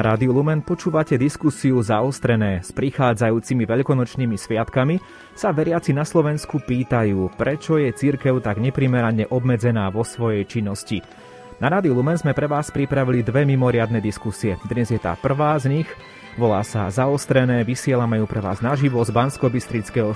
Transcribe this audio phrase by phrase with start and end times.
[0.00, 4.96] Na Rádiu Lumen počúvate diskusiu zaostrené s prichádzajúcimi veľkonočnými sviatkami
[5.36, 11.04] sa veriaci na Slovensku pýtajú, prečo je církev tak neprimerane obmedzená vo svojej činnosti.
[11.60, 14.56] Na Rádiu Lumen sme pre vás pripravili dve mimoriadne diskusie.
[14.64, 15.88] Dnes je tá prvá z nich,
[16.40, 19.52] volá sa Zaostrené, vysielame ju pre vás naživo z bansko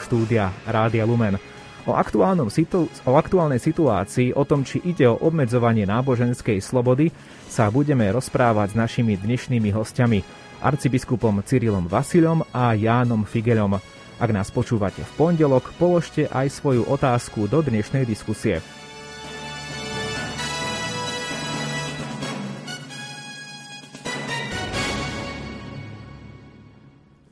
[0.01, 1.37] štúdia Rádia Lumen.
[1.85, 7.13] O, aktuálnom situ- o aktuálnej situácii, o tom, či ide o obmedzovanie náboženskej slobody,
[7.55, 10.27] sa budeme rozprávať s našimi dnešnými hostiami,
[10.59, 13.79] arcibiskupom Cyrilom Vasilom a Jánom Figelom.
[14.19, 18.59] Ak nás počúvate v pondelok, položte aj svoju otázku do dnešnej diskusie.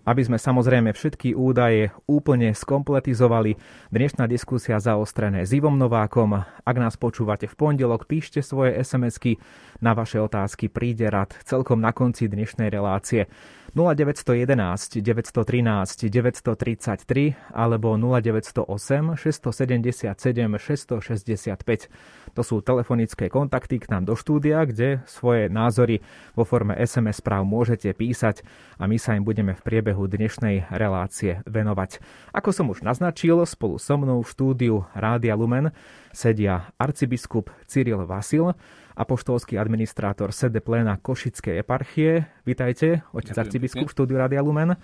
[0.02, 3.54] Aby sme samozrejme všetky údaje úplne skompletizovali,
[3.94, 6.42] dnešná diskusia zaostrené s Ivom Novákom.
[6.42, 9.38] Ak nás počúvate v pondelok, píšte svoje SMS-ky.
[9.78, 13.30] Na vaše otázky príde rad celkom na konci dnešnej relácie.
[13.72, 20.12] 0911 913 933 alebo 0908 677
[20.60, 21.88] 665.
[22.36, 26.04] To sú telefonické kontakty k nám do štúdia, kde svoje názory
[26.36, 28.44] vo forme SMS správ môžete písať
[28.76, 32.04] a my sa im budeme v priebehu dnešnej relácie venovať.
[32.36, 35.72] Ako som už naznačil, spolu so mnou v štúdiu Rádia Lumen
[36.12, 38.52] sedia arcibiskup Cyril Vasil,
[38.96, 42.28] apoštolský administrátor sede pléna Košickej eparchie.
[42.44, 44.76] Vítajte, otec arcibiskup v štúdiu Radia Lumen.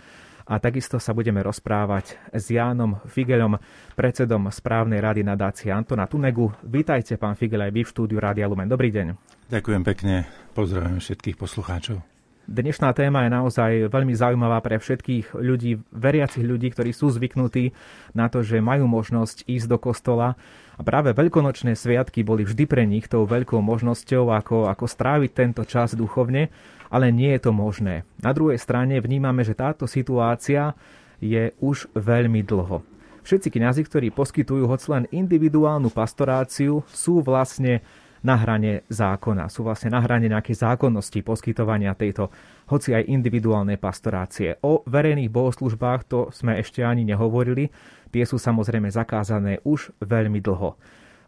[0.48, 3.60] A takisto sa budeme rozprávať s Jánom Figelom,
[3.92, 6.48] predsedom správnej rady nadácie Antona Tunegu.
[6.64, 8.64] Vítajte, pán Figel, aj vy v štúdiu Rádia Lumen.
[8.64, 9.12] Dobrý deň.
[9.52, 10.24] Ďakujem pekne.
[10.56, 12.17] Pozdravujem všetkých poslucháčov.
[12.48, 17.76] Dnešná téma je naozaj veľmi zaujímavá pre všetkých ľudí, veriacich ľudí, ktorí sú zvyknutí
[18.16, 20.32] na to, že majú možnosť ísť do kostola.
[20.74, 25.60] A práve veľkonočné sviatky boli vždy pre nich tou veľkou možnosťou, ako, ako stráviť tento
[25.68, 26.48] čas duchovne,
[26.88, 28.08] ale nie je to možné.
[28.24, 30.72] Na druhej strane vnímame, že táto situácia
[31.20, 32.80] je už veľmi dlho.
[33.28, 37.84] Všetci kňazi, ktorí poskytujú hoď len individuálnu pastoráciu, sú vlastne
[38.22, 39.46] na hrane zákona.
[39.50, 42.30] Sú vlastne na hrane nejakej zákonnosti poskytovania tejto,
[42.68, 44.58] hoci aj individuálnej pastorácie.
[44.62, 47.70] O verejných bohoslužbách to sme ešte ani nehovorili.
[48.08, 50.74] Tie sú samozrejme zakázané už veľmi dlho.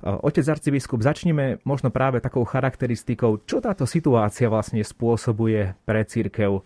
[0.00, 6.64] Otec arcibiskup, začneme možno práve takou charakteristikou, čo táto situácia vlastne spôsobuje pre církev,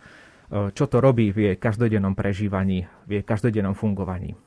[0.70, 4.38] čo to robí v jej každodennom prežívaní, v jej každodennom fungovaní.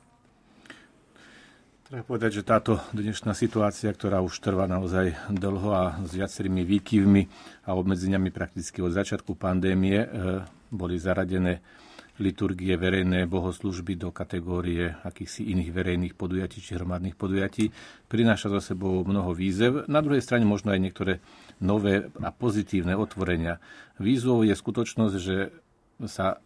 [1.88, 7.24] Treba povedať, že táto dnešná situácia, ktorá už trvá naozaj dlho a s viacerými výkyvmi
[7.64, 10.08] a obmedzeniami prakticky od začiatku pandémie, e,
[10.68, 11.64] boli zaradené
[12.20, 17.72] liturgie verejné bohoslužby do kategórie akýchsi iných verejných podujatí či hromadných podujatí,
[18.12, 19.88] prináša za sebou mnoho výzev.
[19.88, 21.24] Na druhej strane možno aj niektoré
[21.64, 23.64] nové a pozitívne otvorenia.
[23.96, 25.56] Výzvou je skutočnosť, že
[26.04, 26.44] sa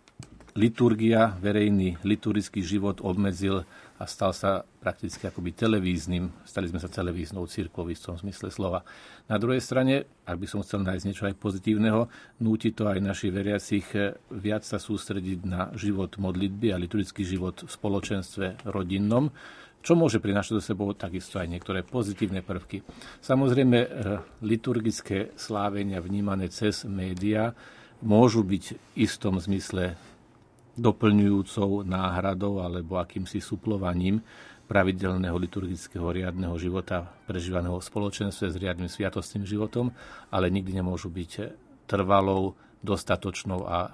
[0.54, 3.66] liturgia, verejný liturgický život obmedzil
[4.02, 8.82] a stal sa prakticky akoby televíznym, stali sme sa televíznou církvou v istom zmysle slova.
[9.30, 12.10] Na druhej strane, ak by som chcel nájsť niečo aj pozitívneho,
[12.42, 17.62] núti to aj našich veriacich eh, viac sa sústrediť na život modlitby a liturgický život
[17.62, 19.30] v spoločenstve rodinnom,
[19.86, 22.82] čo môže prinášať do sebou takisto aj niektoré pozitívne prvky.
[23.22, 23.88] Samozrejme, eh,
[24.42, 27.54] liturgické slávenia vnímané cez média
[28.02, 29.94] môžu byť v istom zmysle
[30.80, 34.24] doplňujúcou náhradou alebo akýmsi suplovaním
[34.72, 39.92] pravidelného liturgického riadneho života prežívaného v spoločenstve s riadnym sviatostným životom,
[40.32, 41.32] ale nikdy nemôžu byť
[41.92, 43.92] trvalou, dostatočnou a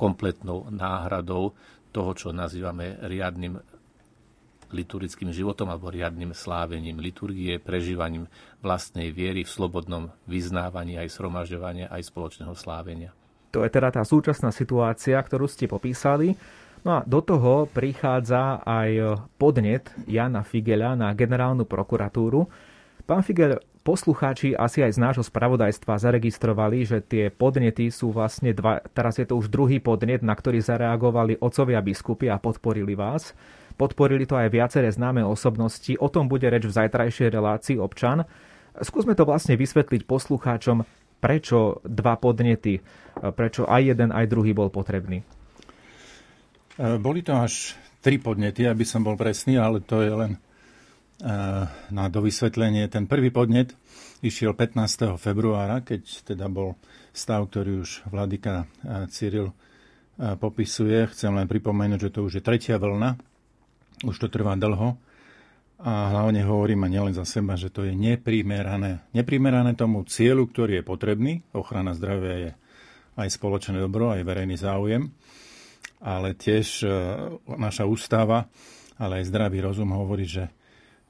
[0.00, 1.52] kompletnou náhradou
[1.92, 3.60] toho, čo nazývame riadnym
[4.74, 8.26] liturgickým životom alebo riadnym slávením liturgie, prežívaním
[8.58, 13.14] vlastnej viery v slobodnom vyznávaní aj sromažďovania, aj spoločného slávenia.
[13.54, 16.34] To je teda tá súčasná situácia, ktorú ste popísali.
[16.82, 22.44] No a do toho prichádza aj podnet Jana Figela na generálnu prokuratúru.
[23.08, 28.84] Pán Figel, poslucháči asi aj z nášho spravodajstva zaregistrovali, že tie podnety sú vlastne dva,
[28.92, 33.32] teraz je to už druhý podnet, na ktorý zareagovali otcovia biskupy a podporili vás.
[33.80, 35.94] Podporili to aj viaceré známe osobnosti.
[36.00, 38.28] O tom bude reč v zajtrajšej relácii občan.
[38.74, 40.82] Skúsme to vlastne vysvetliť poslucháčom,
[41.24, 42.84] prečo dva podnety,
[43.32, 45.24] prečo aj jeden, aj druhý bol potrebný?
[46.76, 47.72] E, boli to až
[48.04, 50.38] tri podnety, aby som bol presný, ale to je len e,
[51.88, 52.92] na dovysvetlenie.
[52.92, 53.72] Ten prvý podnet
[54.20, 55.16] išiel 15.
[55.16, 56.76] februára, keď teda bol
[57.16, 59.48] stav, ktorý už vladyka e, Cyril
[60.14, 61.10] popisuje.
[61.10, 63.18] Chcem len pripomenúť, že to už je tretia vlna,
[64.06, 64.94] už to trvá dlho
[65.84, 69.04] a hlavne hovorím a nielen za seba, že to je neprimerané.
[69.12, 71.44] Neprimerané tomu cieľu, ktorý je potrebný.
[71.52, 72.50] Ochrana zdravia je
[73.20, 75.12] aj spoločné dobro, aj verejný záujem,
[76.00, 76.88] ale tiež
[77.44, 78.48] naša ústava,
[78.96, 80.48] ale aj zdravý rozum hovorí, že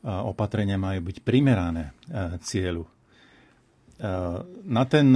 [0.02, 1.94] opatrenia majú byť primerané
[2.42, 2.90] cieľu.
[4.66, 5.06] Na ten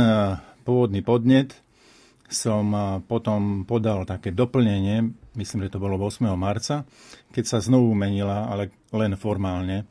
[0.63, 1.59] pôvodný podnet
[2.31, 2.73] som
[3.05, 6.27] potom podal také doplnenie, myslím, že to bolo 8.
[6.35, 6.83] marca,
[7.31, 9.87] keď sa znovu menila, ale len formálne,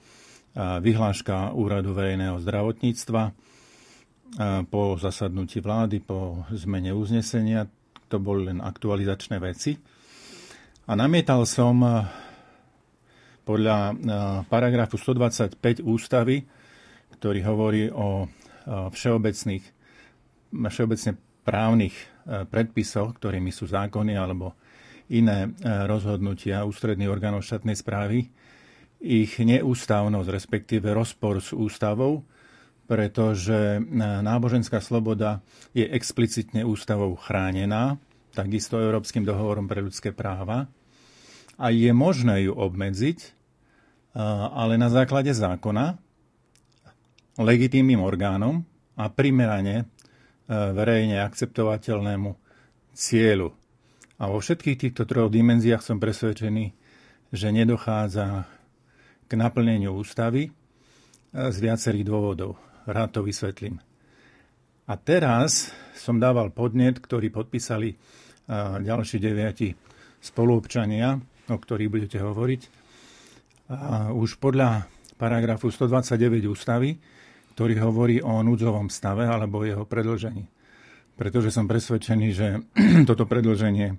[0.57, 3.31] vyhláška Úradu verejného zdravotníctva
[4.67, 7.63] po zasadnutí vlády, po zmene uznesenia.
[8.11, 9.77] To boli len aktualizačné veci.
[10.87, 11.79] A namietal som
[13.47, 13.95] podľa
[14.51, 16.43] paragrafu 125 ústavy,
[17.15, 18.27] ktorý hovorí o
[18.67, 19.63] všeobecných,
[20.51, 21.11] všeobecne
[21.47, 21.95] právnych
[22.27, 24.57] predpisoch, ktorými sú zákony alebo
[25.09, 25.49] iné e,
[25.85, 28.29] rozhodnutia ústredných orgánov štátnej správy,
[28.97, 32.25] ich neústavnosť, respektíve rozpor s ústavou,
[32.89, 37.99] pretože e, náboženská sloboda je explicitne ústavou chránená,
[38.33, 40.69] takisto Európskym dohovorom pre ľudské práva
[41.57, 43.33] a je možné ju obmedziť,
[44.53, 45.97] ale na základe zákona,
[47.37, 48.61] legitímnym orgánom
[48.93, 49.89] a primerane
[50.47, 52.31] E, verejne akceptovateľnému
[52.95, 53.51] cieľu.
[54.17, 56.73] A vo všetkých týchto troch dimenziách som presvedčený,
[57.29, 58.49] že nedochádza
[59.27, 60.51] k naplneniu ústavy e,
[61.31, 62.57] z viacerých dôvodov.
[62.87, 63.77] Rád to vysvetlím.
[64.87, 67.95] A teraz som dával podnet, ktorý podpísali e,
[68.81, 69.75] ďalší deviati
[70.23, 71.19] spoluobčania,
[71.51, 72.61] o ktorých budete hovoriť.
[73.69, 74.87] A už podľa
[75.19, 76.97] paragrafu 129 ústavy
[77.57, 80.45] ktorý hovorí o núdzovom stave alebo jeho predlžení.
[81.17, 82.61] Pretože som presvedčený, že
[83.09, 83.97] toto predlženie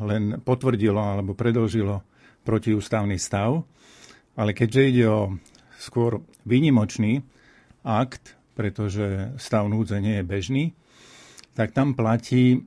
[0.00, 2.00] len potvrdilo alebo predlžilo
[2.46, 3.66] protiústavný stav,
[4.38, 5.34] ale keďže ide o
[5.78, 7.22] skôr výnimočný
[7.82, 10.64] akt, pretože stav núdze nie je bežný,
[11.58, 12.62] tak tam platí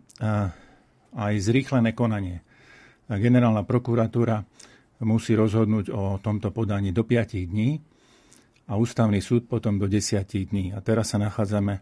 [1.15, 2.43] aj zrýchlené konanie.
[3.07, 4.43] Generálna prokuratúra
[5.07, 7.79] musí rozhodnúť o tomto podaní do 5 dní
[8.67, 10.75] a ústavný súd potom do 10 dní.
[10.75, 11.79] A teraz sa nachádzame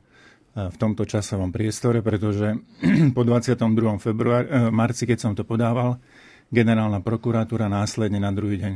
[0.55, 2.55] v tomto časovom priestore, pretože
[3.15, 3.59] po 22.
[3.99, 5.99] Február, e, marci, keď som to podával,
[6.47, 8.73] generálna prokuratúra následne na druhý deň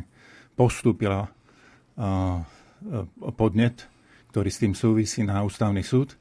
[0.60, 1.30] postúpila e,
[3.32, 3.88] podnet,
[4.36, 6.20] ktorý s tým súvisí na ústavný súd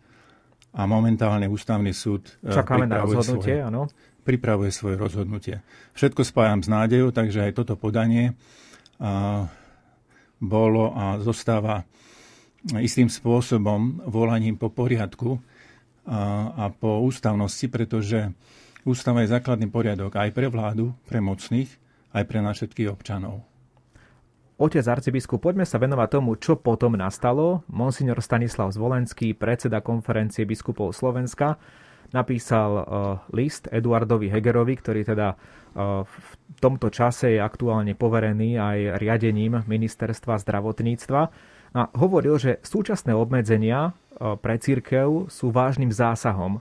[0.79, 3.91] a momentálne ústavný súd Čakáme na rozhodnutie, áno.
[4.23, 5.65] Pripravuje svoje rozhodnutie.
[5.99, 8.37] Všetko spájam s nádejou, takže aj toto podanie
[10.39, 11.89] bolo a zostáva
[12.77, 15.41] istým spôsobom volaním po poriadku
[16.05, 18.29] a, a po ústavnosti, pretože
[18.85, 21.69] ústava je základný poriadok aj pre vládu, pre mocných,
[22.13, 23.45] aj pre nás všetkých občanov.
[24.59, 27.63] Otec arcibiskup, poďme sa venovať tomu, čo potom nastalo.
[27.71, 31.55] Monsignor Stanislav Zvolenský, predseda konferencie biskupov Slovenska,
[32.11, 32.85] napísal uh,
[33.31, 35.39] list Eduardovi Hegerovi, ktorý teda
[35.79, 36.29] v
[36.59, 41.31] tomto čase je aktuálne poverený aj riadením ministerstva zdravotníctva
[41.77, 43.93] a hovoril, že súčasné obmedzenia
[44.41, 46.61] pre církev sú vážnym zásahom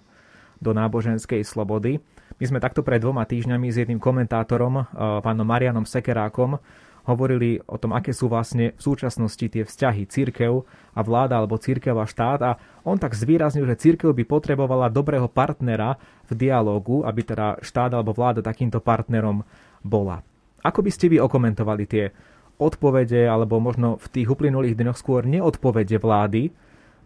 [0.57, 2.01] do náboženskej slobody.
[2.37, 4.85] My sme takto pred dvoma týždňami s jedným komentátorom,
[5.25, 6.61] pánom Marianom Sekerákom,
[7.07, 11.95] hovorili o tom, aké sú vlastne v súčasnosti tie vzťahy církev a vláda alebo církev
[11.95, 15.95] a štát a on tak zvýraznil, že církev by potrebovala dobrého partnera
[16.27, 19.47] v dialógu, aby teda štát alebo vláda takýmto partnerom
[19.87, 20.19] bola.
[20.67, 22.11] Ako by ste vy okomentovali tie
[22.57, 26.49] odpovede alebo možno v tých uplynulých dňoch skôr neodpovede vlády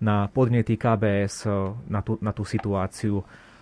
[0.01, 1.53] na podnety KBS eh,
[1.91, 3.21] na tú, na tú situáciu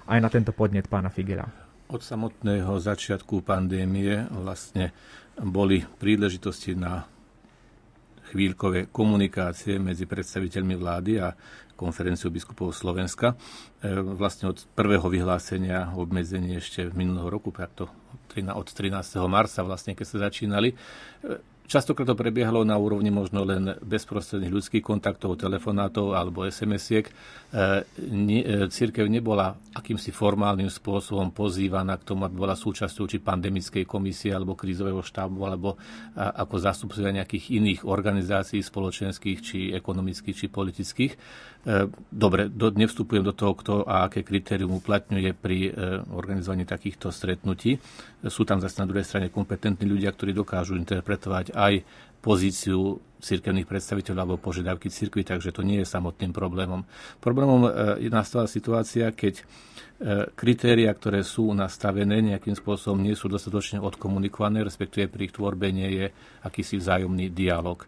[0.09, 1.45] aj na tento podnet pána Figera?
[1.89, 4.93] Od samotného začiatku pandémie vlastne
[5.41, 7.05] boli príležitosti na
[8.29, 11.33] chvíľkové komunikácie medzi predstaviteľmi vlády a
[11.73, 13.33] konferenciou biskupov Slovenska.
[13.81, 18.93] E, vlastne od prvého vyhlásenia obmedzení ešte minulého roku, od 13.
[19.25, 20.75] marca vlastne, keď sa začínali, e,
[21.69, 27.05] Častokrát to prebiehalo na úrovni možno len bezprostredných ľudských kontaktov, telefonátov alebo SMS-iek.
[27.05, 33.85] E, e, církev nebola akýmsi formálnym spôsobom pozývaná k tomu, aby bola súčasťou či pandemickej
[33.85, 35.77] komisie alebo krízového štábu alebo
[36.17, 41.13] ako zástupcovia nejakých iných organizácií spoločenských či ekonomických či politických.
[41.59, 45.71] E, dobre, do, nevstupujem do toho, kto a aké kritérium uplatňuje pri e,
[46.15, 47.75] organizovaní takýchto stretnutí.
[48.31, 51.83] Sú tam zase na druhej strane kompetentní ľudia, ktorí dokážu interpretovať aj
[52.23, 56.87] pozíciu cirkevných predstaviteľov alebo požiadavky cirkvi, takže to nie je samotným problémom.
[57.19, 57.69] Problémom e,
[58.07, 59.43] je nastáva situácia, keď
[60.39, 65.91] kritéria, ktoré sú nastavené nejakým spôsobom, nie sú dostatočne odkomunikované, respektíve pri ich tvorbe nie
[65.91, 66.05] je
[66.39, 67.83] akýsi vzájomný dialog.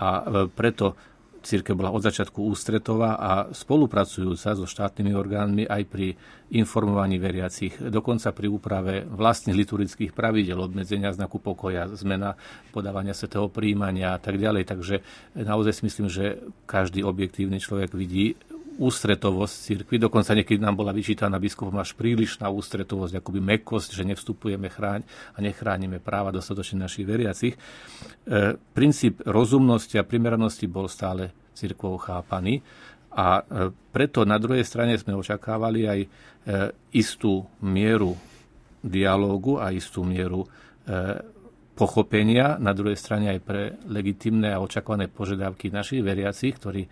[0.00, 0.24] A
[0.56, 0.96] preto
[1.40, 6.14] církev bola od začiatku ústretová a spolupracujúca so štátnymi orgánmi aj pri
[6.52, 12.36] informovaní veriacich, dokonca pri úprave vlastných liturgických pravidel, obmedzenia znaku pokoja, zmena
[12.74, 14.66] podávania svetého príjmania a tak ďalej.
[14.66, 14.94] Takže
[15.38, 18.36] naozaj si myslím, že každý objektívny človek vidí
[18.80, 20.00] ústretovosť cirkvi.
[20.00, 25.04] Dokonca niekedy nám bola vyčítaná biskupom až prílišná ústretovosť, akoby mekosť, že nevstupujeme chráň
[25.36, 27.54] a nechránime práva dostatočne našich veriacich.
[27.54, 27.60] E,
[28.56, 32.64] princíp rozumnosti a primeranosti bol stále cirkvou chápaný
[33.12, 36.08] a e, preto na druhej strane sme očakávali aj e,
[36.96, 38.16] istú mieru
[38.80, 40.48] dialógu a istú mieru e,
[41.80, 46.88] pochopenia, na druhej strane aj pre legitimné a očakované požiadavky našich veriacich, ktorí e,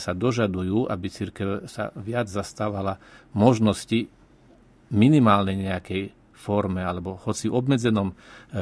[0.00, 2.96] sa dožadujú, aby církev sa viac zastávala
[3.36, 4.08] možnosti
[4.88, 8.14] minimálnej nejakej forme alebo hoci obmedzenom e,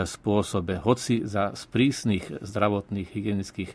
[0.02, 3.70] spôsobe, hoci za sprísnych zdravotných hygienických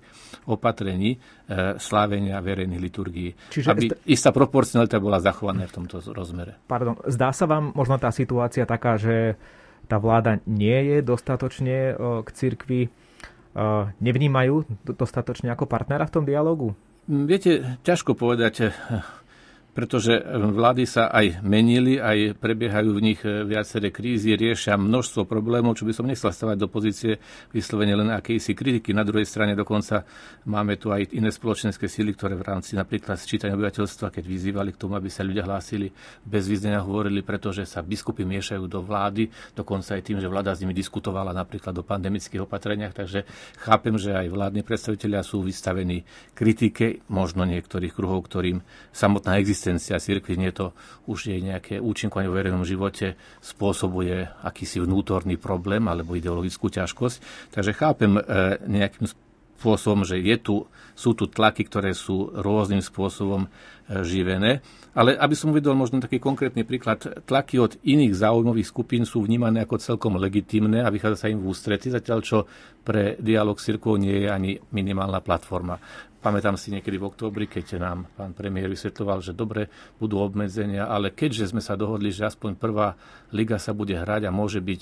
[0.52, 3.32] opatrení e, slávenia verejných liturgií.
[3.56, 6.60] Čiže aby istá proporcionalita bola zachovaná v tomto rozmere.
[6.68, 9.40] Pardon, zdá sa vám možno tá situácia taká, že
[9.86, 11.94] tá vláda nie je dostatočne
[12.26, 12.90] k cirkvi,
[14.02, 16.76] nevnímajú dostatočne ako partnera v tom dialogu?
[17.06, 18.74] Viete, ťažko povedať
[19.76, 20.24] pretože
[20.56, 25.92] vlády sa aj menili, aj prebiehajú v nich viaceré krízy, riešia množstvo problémov, čo by
[25.92, 27.20] som nechcel stavať do pozície
[27.52, 28.96] vyslovene len akejsi kritiky.
[28.96, 30.08] Na druhej strane dokonca
[30.48, 34.80] máme tu aj iné spoločenské síly, ktoré v rámci napríklad sčítania obyvateľstva, keď vyzývali k
[34.80, 35.92] tomu, aby sa ľudia hlásili
[36.24, 39.28] bez význania, hovorili, pretože sa biskupy miešajú do vlády,
[39.60, 43.28] dokonca aj tým, že vláda s nimi diskutovala napríklad o pandemických opatreniach, takže
[43.60, 48.64] chápem, že aj vládni predstavitelia sú vystavení kritike, možno niektorých kruhov, ktorým
[48.96, 50.78] samotná existencia existencia cirkvi, nie to
[51.10, 57.50] už je nejaké účinkovanie v verejnom živote, spôsobuje akýsi vnútorný problém alebo ideologickú ťažkosť.
[57.50, 58.22] Takže chápem e,
[58.70, 59.10] nejakým
[59.58, 60.56] spôsobom, že je tu,
[60.94, 63.50] sú tu tlaky, ktoré sú rôznym spôsobom e,
[64.06, 64.62] živené.
[64.94, 69.66] Ale aby som uvedol možno taký konkrétny príklad, tlaky od iných záujmových skupín sú vnímané
[69.66, 72.38] ako celkom legitimné a vychádza sa im v ústrety, zatiaľ čo
[72.86, 75.82] pre dialog s cirkvou nie je ani minimálna platforma.
[76.26, 79.70] Pamätám si niekedy v októbri, keď nám pán premiér vysvetľoval, že dobre
[80.02, 82.98] budú obmedzenia, ale keďže sme sa dohodli, že aspoň prvá
[83.30, 84.82] liga sa bude hrať a môže byť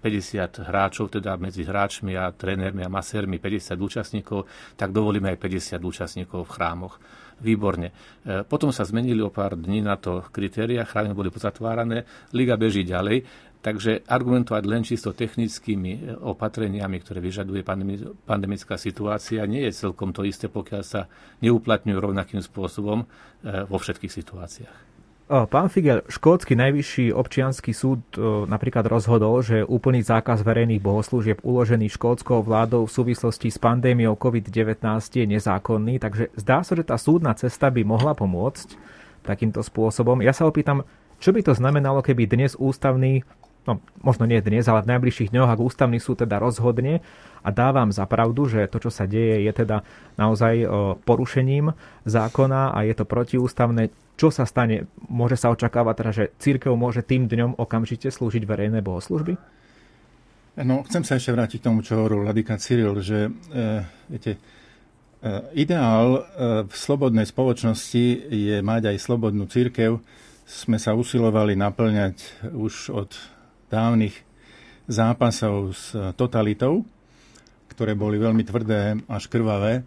[0.00, 5.76] e, hráčov, teda medzi hráčmi a trénermi a masérmi 50 účastníkov, tak dovolíme aj 50
[5.76, 6.96] účastníkov v chrámoch.
[7.44, 7.92] Výborne.
[8.24, 12.80] E, potom sa zmenili o pár dní na to kritéria, chrámy boli pozatvárané, liga beží
[12.80, 13.28] ďalej
[13.62, 17.62] Takže argumentovať len čisto technickými e, opatreniami, ktoré vyžaduje
[18.26, 21.06] pandemická situácia, nie je celkom to isté, pokiaľ sa
[21.46, 23.06] neuplatňujú rovnakým spôsobom e,
[23.70, 24.92] vo všetkých situáciách.
[25.32, 31.88] Pán Figel, škótsky najvyšší občianský súd e, napríklad rozhodol, že úplný zákaz verejných bohoslúžieb uložený
[31.88, 37.32] škótskou vládou v súvislosti s pandémiou COVID-19 je nezákonný, takže zdá sa, že tá súdna
[37.32, 38.76] cesta by mohla pomôcť
[39.24, 40.20] takýmto spôsobom.
[40.20, 40.84] Ja sa opýtam,
[41.22, 43.24] čo by to znamenalo, keby dnes ústavný
[43.68, 47.00] no možno nie dnes, ale v najbližších dňoch, ak ústavný súd teda rozhodne
[47.42, 49.82] a dávam za pravdu, že to, čo sa deje, je teda
[50.14, 50.62] naozaj
[51.02, 51.74] porušením
[52.06, 53.90] zákona a je to protiústavné,
[54.22, 54.86] čo sa stane?
[55.10, 59.34] Môže sa očakávať teda, že církev môže tým dňom okamžite slúžiť verejné bohoslužby?
[60.52, 64.38] No, chcem sa ešte vrátiť k tomu, čo hovoril Ladika Cyril, že e, viete, e,
[65.56, 66.20] ideál e,
[66.68, 70.04] v slobodnej spoločnosti je mať aj slobodnú církev.
[70.44, 73.16] Sme sa usilovali naplňať už od
[73.72, 74.12] dávnych
[74.84, 76.84] zápasov s totalitou,
[77.72, 79.80] ktoré boli veľmi tvrdé až krvavé.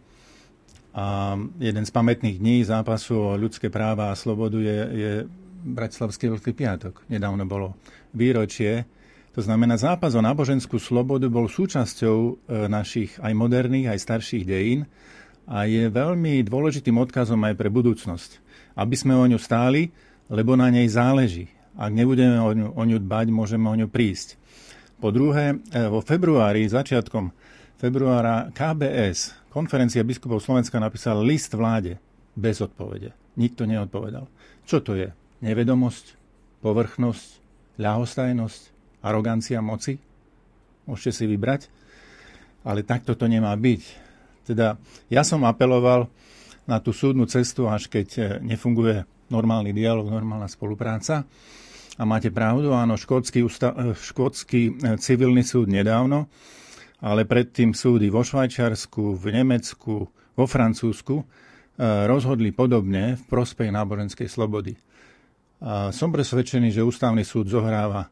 [0.95, 5.11] A jeden z pamätných dní zápasu o ľudské práva a slobodu je, je
[5.65, 7.05] Bratislavský veľký piatok.
[7.11, 7.77] Nedávno bolo
[8.15, 8.87] výročie.
[9.35, 12.31] To znamená, zápas o náboženskú slobodu bol súčasťou e,
[12.71, 14.87] našich aj moderných, aj starších dejín
[15.43, 18.39] a je veľmi dôležitým odkazom aj pre budúcnosť.
[18.79, 19.91] Aby sme o ňu stáli,
[20.31, 21.51] lebo na nej záleží.
[21.75, 24.39] Ak nebudeme o ňu, o ňu dbať, môžeme o ňu prísť.
[24.99, 27.35] Po druhé, e, vo februári, začiatkom
[27.75, 31.99] februára KBS, konferencia biskupov Slovenska, napísal list vláde
[32.31, 33.11] bez odpovede.
[33.35, 34.27] Nikto neodpovedal.
[34.63, 35.11] Čo to je?
[35.43, 36.15] Nevedomosť,
[36.63, 37.27] povrchnosť,
[37.75, 38.61] ľahostajnosť,
[39.03, 39.99] arogancia moci?
[40.87, 41.67] Môžete si vybrať.
[42.65, 43.81] Ale takto to nemá byť.
[44.47, 44.79] Teda
[45.11, 46.07] ja som apeloval
[46.65, 51.25] na tú súdnu cestu, až keď e, nefunguje normálny dialog, normálna spolupráca.
[51.95, 56.27] A máte pravdu, áno, škótsky, ústa- eh, škótsky eh, civilný súd nedávno,
[56.99, 61.25] ale predtým súdy vo Švajčiarsku, v Nemecku, vo Francúzsku eh,
[62.03, 64.75] rozhodli podobne v prospech náboženskej slobody.
[65.63, 68.11] A som presvedčený, že ústavný súd zohráva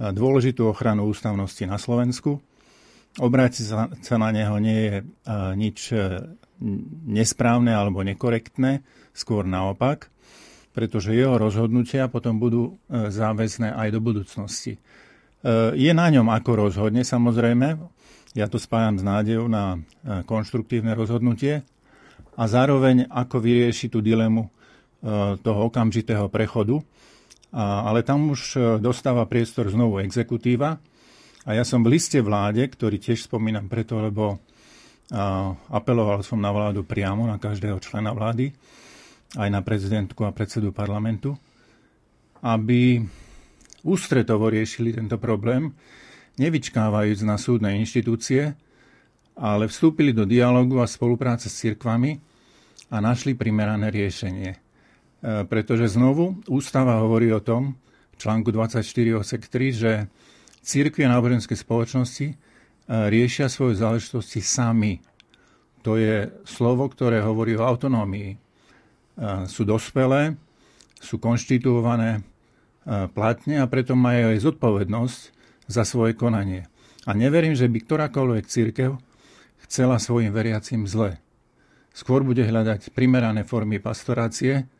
[0.00, 2.40] dôležitú ochranu ústavnosti na Slovensku.
[3.20, 3.64] Obrátiť
[4.00, 4.96] sa na neho nie je
[5.52, 5.92] nič
[7.06, 8.82] nesprávne alebo nekorektné,
[9.12, 10.08] skôr naopak,
[10.78, 14.78] pretože jeho rozhodnutia potom budú e, záväzné aj do budúcnosti.
[14.78, 14.80] E,
[15.74, 17.74] je na ňom, ako rozhodne, samozrejme.
[18.38, 19.82] Ja to spájam s nádejou na
[20.30, 21.66] konštruktívne rozhodnutie
[22.38, 24.46] a zároveň ako vyrieši tú dilemu
[25.42, 26.78] toho okamžitého prechodu.
[27.56, 30.76] Ale tam už dostáva priestor znovu exekutíva,
[31.48, 34.36] a ja som v liste vláde, ktorý tiež spomínam preto, lebo
[35.72, 38.52] apeloval som na vládu priamo, na každého člena vlády,
[39.36, 41.36] aj na prezidentku a predsedu parlamentu,
[42.40, 43.02] aby
[43.84, 45.74] ústretovo riešili tento problém,
[46.38, 48.54] nevyčkávajúc na súdne inštitúcie,
[49.38, 52.18] ale vstúpili do dialogu a spolupráce s cirkvami
[52.88, 54.50] a našli primerané riešenie.
[54.54, 54.58] E,
[55.46, 57.74] pretože znovu ústava hovorí o tom,
[58.14, 58.82] v článku 24
[59.18, 59.92] osek 3, že
[60.58, 62.36] Církvy a náboženské spoločnosti e,
[62.88, 64.98] riešia svoje záležitosti sami.
[65.86, 68.47] To je slovo, ktoré hovorí o autonómii.
[69.18, 70.38] E, sú dospelé,
[71.02, 72.20] sú konštituované e,
[73.10, 75.20] platne a preto majú aj zodpovednosť
[75.66, 76.70] za svoje konanie.
[77.02, 78.94] A neverím, že by ktorákoľvek církev
[79.66, 81.18] chcela svojim veriacim zle.
[81.90, 84.70] Skôr bude hľadať primerané formy pastorácie,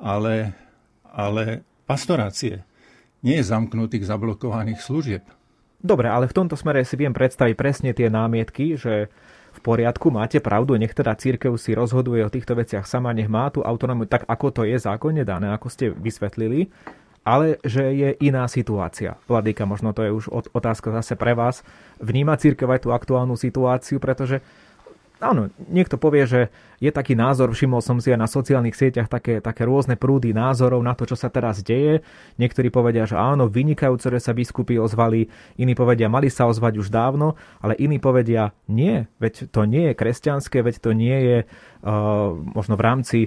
[0.00, 0.56] ale,
[1.04, 2.64] ale pastorácie
[3.20, 5.24] nie je zamknutých zablokovaných služieb.
[5.84, 9.12] Dobre, ale v tomto smere si viem predstaviť presne tie námietky, že
[9.54, 13.46] v poriadku, máte pravdu, nech teda církev si rozhoduje o týchto veciach sama, nech má
[13.54, 16.74] tú autonómiu tak, ako to je zákonne dané, ako ste vysvetlili,
[17.24, 19.16] ale že je iná situácia.
[19.30, 21.64] Vladíka, možno to je už otázka zase pre vás.
[22.02, 24.44] Vníma církev aj tú aktuálnu situáciu, pretože
[25.24, 26.40] áno, niekto povie, že
[26.76, 30.84] je taký názor, všimol som si aj na sociálnych sieťach také, také rôzne prúdy názorov
[30.84, 32.04] na to, čo sa teraz deje.
[32.36, 36.92] Niektorí povedia, že áno, vynikajúco, že sa biskupy ozvali, iní povedia, mali sa ozvať už
[36.92, 42.36] dávno, ale iní povedia, nie, veď to nie je kresťanské, veď to nie je uh,
[42.36, 43.18] možno v rámci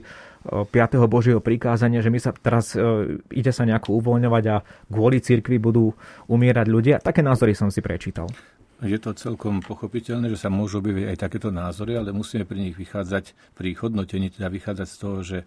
[0.46, 0.70] 5.
[0.70, 5.58] Uh, Božieho prikázania, že my sa teraz uh, ide sa nejako uvoľňovať a kvôli cirkvi
[5.58, 5.98] budú
[6.30, 6.96] umierať ľudia.
[7.02, 8.30] Také názory som si prečítal.
[8.78, 12.78] Je to celkom pochopiteľné, že sa môžu objaviť aj takéto názory, ale musíme pri nich
[12.78, 15.38] vychádzať, pri hodnotení teda vychádzať z toho, že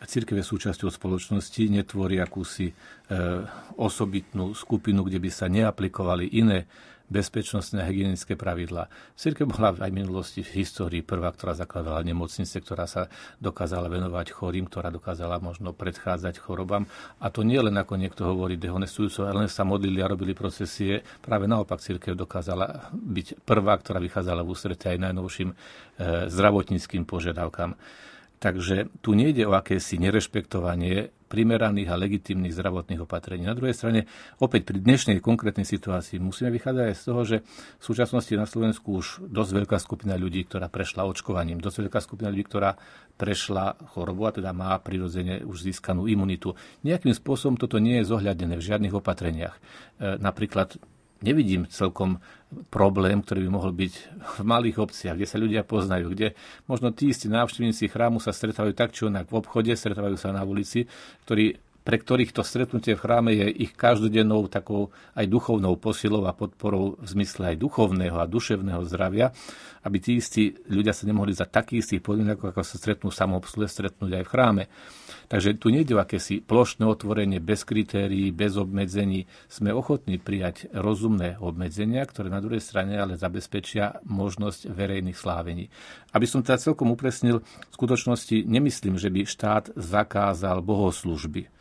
[0.00, 2.74] církev je súčasťou spoločnosti, netvorí akúsi e,
[3.76, 6.64] osobitnú skupinu, kde by sa neaplikovali iné
[7.08, 8.88] bezpečnostné a hygienické pravidlá.
[9.14, 14.32] Cirkev bola aj v minulosti v histórii prvá, ktorá zakladala nemocnice, ktorá sa dokázala venovať
[14.32, 16.88] chorým, ktorá dokázala možno predchádzať chorobám.
[17.20, 21.04] A to nie len ako niekto hovorí dehonestujúco, ale len sa modlili a robili procesie.
[21.20, 25.56] Práve naopak cirkev dokázala byť prvá, ktorá vychádzala v ústrete aj najnovším e,
[26.32, 27.76] zdravotníckým požiadavkám.
[28.44, 33.42] Takže tu nejde o akési nerešpektovanie primeraných a legitímnych zdravotných opatrení.
[33.42, 34.06] Na druhej strane,
[34.38, 37.36] opäť pri dnešnej konkrétnej situácii musíme vychádzať aj z toho, že
[37.82, 42.30] v súčasnosti na Slovensku už dosť veľká skupina ľudí, ktorá prešla očkovaním, dosť veľká skupina
[42.30, 42.78] ľudí, ktorá
[43.18, 46.54] prešla chorobu a teda má prirodzene už získanú imunitu.
[46.86, 49.54] Nejakým spôsobom toto nie je zohľadené v žiadnych opatreniach.
[49.58, 49.60] E,
[50.22, 50.78] napríklad
[51.24, 52.20] nevidím celkom
[52.68, 56.36] problém, ktorý by mohol byť v malých obciach, kde sa ľudia poznajú, kde
[56.68, 60.44] možno tí istí návštevníci chrámu sa stretávajú tak či onak v obchode, stretávajú sa na
[60.46, 60.86] ulici,
[61.26, 66.32] ktorí pre ktorých to stretnutie v chráme je ich každodennou takou aj duchovnou posilou a
[66.32, 69.36] podporou v zmysle aj duchovného a duševného zdravia,
[69.84, 74.16] aby tí istí ľudia sa nemohli za takých istých podmienok, ako sa stretnú samoobsluhe, stretnúť
[74.16, 74.64] aj v chráme.
[75.28, 79.28] Takže tu nejde o akési plošné otvorenie bez kritérií, bez obmedzení.
[79.48, 85.68] Sme ochotní prijať rozumné obmedzenia, ktoré na druhej strane ale zabezpečia možnosť verejných slávení.
[86.16, 91.53] Aby som teda celkom upresnil, v skutočnosti nemyslím, že by štát zakázal bohoslužby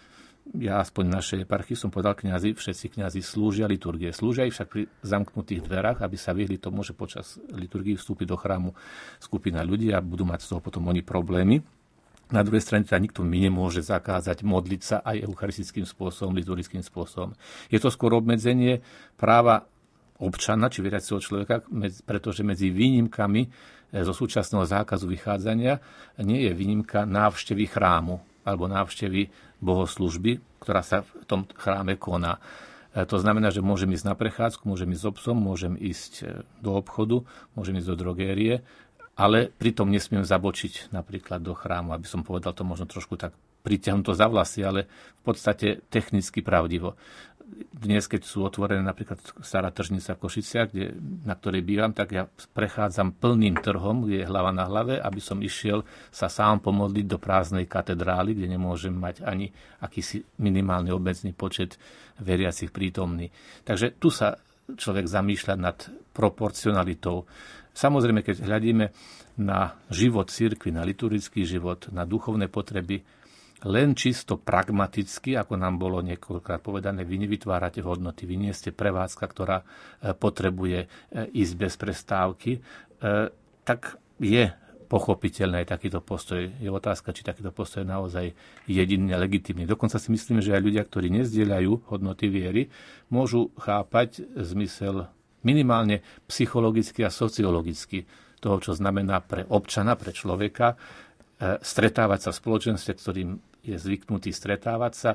[0.51, 4.11] ja aspoň našej eparchii som povedal kňazi, všetci kňazi slúžia liturgie.
[4.11, 8.75] Slúžia však pri zamknutých dverách, aby sa vyhli tomu, že počas liturgie vstúpi do chrámu
[9.23, 11.63] skupina ľudí a budú mať z toho potom oni problémy.
[12.35, 17.31] Na druhej strane teda nikto mi nemôže zakázať modliť sa aj eucharistickým spôsobom, liturgickým spôsobom.
[17.71, 18.83] Je to skôr obmedzenie
[19.15, 19.63] práva
[20.19, 21.63] občana či veriaceho človeka,
[22.03, 23.49] pretože medzi výnimkami e,
[24.03, 25.79] zo súčasného zákazu vychádzania
[26.23, 32.39] nie je výnimka návštevy chrámu alebo návštevy bohoslužby, ktorá sa v tom chráme koná.
[32.91, 36.25] E, to znamená, že môžem ísť na prechádzku, môžem ísť s obsom, môžem ísť e,
[36.59, 37.23] do obchodu,
[37.55, 38.63] môžem ísť do drogérie
[39.13, 44.03] ale pritom nesmiem zabočiť napríklad do chrámu, aby som povedal to možno trošku tak pritiahnuť
[44.03, 44.89] to za vlasy, ale
[45.21, 46.99] v podstate technicky pravdivo.
[47.69, 50.95] Dnes, keď sú otvorené napríklad stará tržnica v Košiciach, kde,
[51.27, 55.39] na ktorej bývam, tak ja prechádzam plným trhom, kde je hlava na hlave, aby som
[55.43, 59.51] išiel sa sám pomodliť do prázdnej katedrály, kde nemôžem mať ani
[59.83, 61.77] akýsi minimálny obecný počet
[62.19, 63.29] veriacich prítomný.
[63.67, 64.39] Takže tu sa
[64.73, 65.77] človek zamýšľa nad
[66.15, 67.27] proporcionalitou
[67.73, 68.85] Samozrejme, keď hľadíme
[69.41, 73.01] na život cirkvi, na liturgický život, na duchovné potreby,
[73.63, 79.23] len čisto pragmaticky, ako nám bolo niekoľkrát povedané, vy nevytvárate hodnoty, vy nie ste prevádzka,
[79.23, 79.65] ktorá e,
[80.11, 80.87] potrebuje e,
[81.31, 82.59] ísť bez prestávky, e,
[83.63, 84.51] tak je
[84.91, 86.43] pochopiteľný aj takýto postoj.
[86.43, 88.25] Je otázka, či takýto postoj je naozaj
[88.67, 89.65] jedinne legitimný.
[89.65, 92.69] Dokonca si myslíme, že aj ľudia, ktorí nezdieľajú hodnoty viery,
[93.09, 95.09] môžu chápať zmysel
[95.41, 98.05] minimálne psychologicky a sociologicky
[98.37, 100.75] toho, čo znamená pre občana, pre človeka,
[101.41, 103.29] stretávať sa v spoločenstve, ktorým
[103.63, 105.11] je zvyknutý stretávať sa,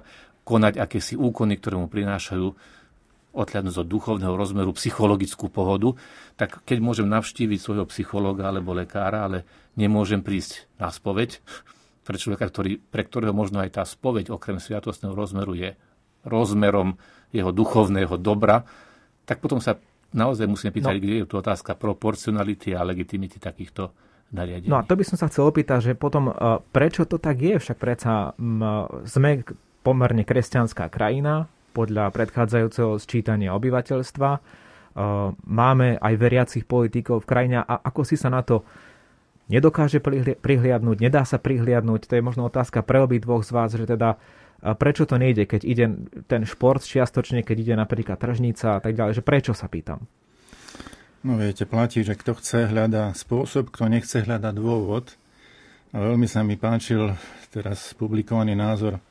[0.49, 2.49] konať akési úkony, ktoré mu prinášajú
[3.37, 5.93] odhľadnúť od duchovného rozmeru psychologickú pohodu,
[6.41, 9.45] tak keď môžem navštíviť svojho psychológa alebo lekára, ale
[9.77, 11.39] nemôžem prísť na spoveď,
[12.09, 15.77] pre človeka, ktorý, pre ktorého možno aj tá spoveď okrem sviatostného rozmeru je
[16.25, 16.97] rozmerom
[17.37, 18.65] jeho duchovného dobra,
[19.29, 19.77] tak potom sa
[20.17, 21.03] naozaj musíme pýtať, no.
[21.05, 23.93] kde je tu otázka proporcionality a legitimity takýchto
[24.33, 24.69] nariadení.
[24.69, 26.33] No a to by som sa chcel opýtať, že potom e,
[26.73, 27.57] prečo to tak je?
[27.57, 28.37] Však predsa
[29.09, 29.47] sme
[29.81, 34.31] pomerne kresťanská krajina, podľa predchádzajúceho sčítania obyvateľstva.
[34.35, 34.41] E,
[35.47, 38.67] máme aj veriacich politikov v krajine a ako si sa na to
[39.49, 40.03] nedokáže
[40.45, 44.19] prihliadnúť, nedá sa prihliadnúť, to je možno otázka pre obi dvoch z vás, že teda
[44.61, 45.87] e, prečo to nejde, keď ide
[46.27, 50.05] ten šport čiastočne, keď ide napríklad tržnica a tak ďalej, že prečo sa pýtam?
[51.27, 55.19] No viete, platí, že kto chce hľadá spôsob, kto nechce hľadá dôvod.
[55.91, 57.11] A veľmi sa mi páčil
[57.51, 59.03] teraz publikovaný názor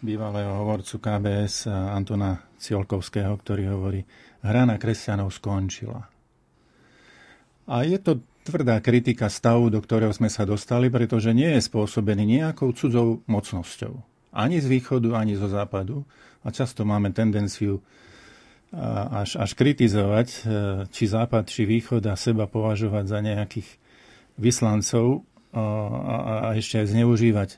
[0.00, 4.00] bývalého hovorcu KBS Antona Ciolkovského, ktorý hovorí,
[4.40, 6.08] hra na kresťanov skončila.
[7.68, 12.40] A je to tvrdá kritika stavu, do ktorého sme sa dostali, pretože nie je spôsobený
[12.40, 14.00] nejakou cudzou mocnosťou.
[14.32, 16.08] Ani z východu, ani zo západu.
[16.40, 17.84] A často máme tendenciu
[18.70, 20.38] až, až kritizovať, e,
[20.94, 23.68] či Západ, či Východ a seba považovať za nejakých
[24.38, 27.50] vyslancov a, a, a ešte aj zneužívať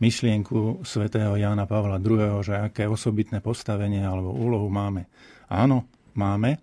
[0.00, 5.08] myšlienku svätého Jána Pavla II., že aké osobitné postavenie alebo úlohu máme.
[5.48, 6.60] Áno, máme,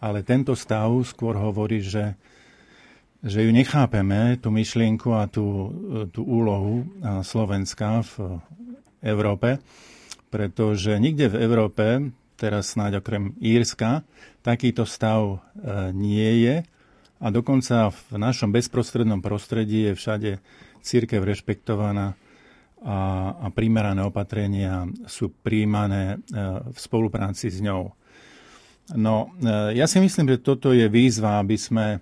[0.00, 2.16] ale tento stav skôr hovorí, že,
[3.20, 5.72] že ju nechápeme, tú myšlienku a tú,
[6.12, 6.88] tú úlohu
[7.20, 8.40] Slovenska v
[9.04, 9.60] Európe,
[10.32, 11.84] pretože nikde v Európe
[12.40, 14.00] teraz snáď okrem Írska,
[14.40, 15.38] takýto stav e,
[15.92, 16.56] nie je
[17.20, 20.30] a dokonca v našom bezprostrednom prostredí je všade
[20.80, 22.16] církev rešpektovaná
[22.80, 22.98] a,
[23.36, 26.40] a primerané opatrenia sú príjmané e,
[26.72, 27.92] v spolupráci s ňou.
[28.96, 32.00] No, e, ja si myslím, že toto je výzva, aby sme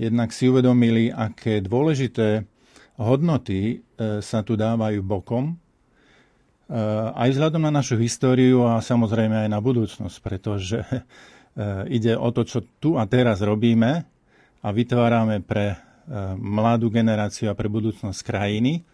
[0.00, 2.48] jednak si uvedomili, aké dôležité
[2.96, 3.82] hodnoty
[4.22, 5.58] sa tu dávajú bokom
[7.16, 11.00] aj vzhľadom na našu históriu a samozrejme aj na budúcnosť, pretože eh,
[11.88, 14.04] ide o to, čo tu a teraz robíme
[14.60, 15.76] a vytvárame pre eh,
[16.36, 18.84] mladú generáciu a pre budúcnosť krajiny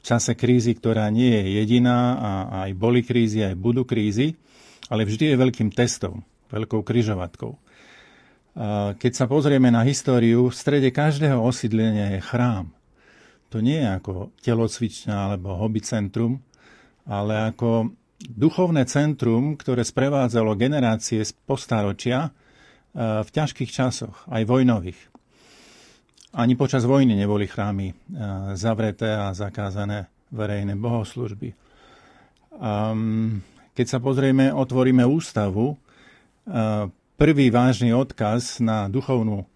[0.00, 2.30] v čase krízy, ktorá nie je jediná a
[2.66, 4.32] aj boli krízy, aj budú krízy,
[4.88, 7.52] ale vždy je veľkým testom, veľkou kryžovatkou.
[8.96, 12.72] Keď sa pozrieme na históriu, v strede každého osídlenia je chrám.
[13.52, 16.40] To nie je ako telocvičňa alebo hobby centrum,
[17.10, 17.90] ale ako
[18.22, 22.30] duchovné centrum, ktoré sprevádzalo generácie z postáročia e,
[23.26, 25.00] v ťažkých časoch, aj vojnových.
[26.30, 27.94] Ani počas vojny neboli chrámy e,
[28.54, 31.58] zavreté a zakázané verejné bohoslužby.
[33.74, 35.76] Keď sa pozrieme, otvoríme ústavu, e,
[37.18, 39.50] prvý vážny odkaz na duchovnú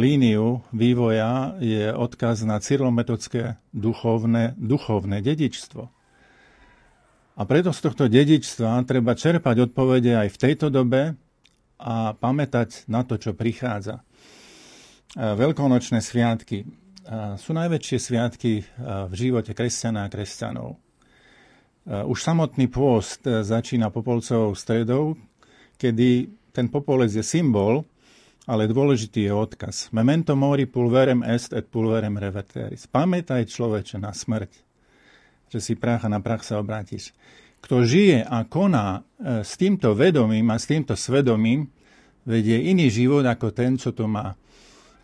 [0.00, 5.99] líniu vývoja je odkaz na cyrilometodské duchovné, duchovné dedičstvo
[7.40, 11.16] a preto z tohto dedičstva treba čerpať odpovede aj v tejto dobe
[11.80, 14.04] a pamätať na to, čo prichádza.
[15.16, 16.68] Veľkonočné sviatky
[17.40, 18.52] sú najväčšie sviatky
[18.84, 20.76] v živote kresťana a kresťanov.
[21.88, 25.16] Už samotný pôst začína popolcovou stredou,
[25.80, 27.88] kedy ten popolec je symbol,
[28.44, 29.88] ale dôležitý je odkaz.
[29.96, 32.84] Memento mori pulverem est et pulverem reverteris.
[32.84, 34.69] Pamätaj človeče na smrť
[35.50, 37.10] že si prach a na prach sa obrátiš.
[37.60, 41.68] Kto žije a koná e, s týmto vedomím a s týmto svedomím,
[42.24, 44.38] vedie iný život ako ten, čo to má.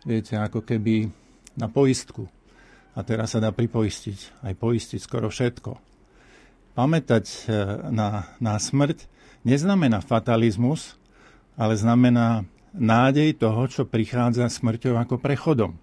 [0.07, 1.11] Viete, ako keby
[1.59, 2.25] na poistku.
[2.97, 5.77] A teraz sa dá pripoistiť, aj poistiť skoro všetko.
[6.73, 7.37] Pamätať e,
[7.93, 9.05] na, na smrť
[9.45, 10.97] neznamená fatalizmus,
[11.59, 15.77] ale znamená nádej toho, čo prichádza smrťou ako prechodom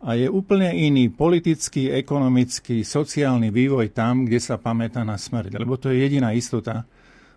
[0.00, 5.60] a je úplne iný politický, ekonomický, sociálny vývoj tam, kde sa pamätá na smrť.
[5.60, 6.88] Lebo to je jediná istota,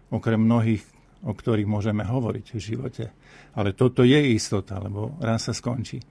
[0.07, 3.05] okrem mnohých o ktorých môžeme hovoriť v živote.
[3.55, 6.03] Ale toto je istota, lebo raz sa skončí.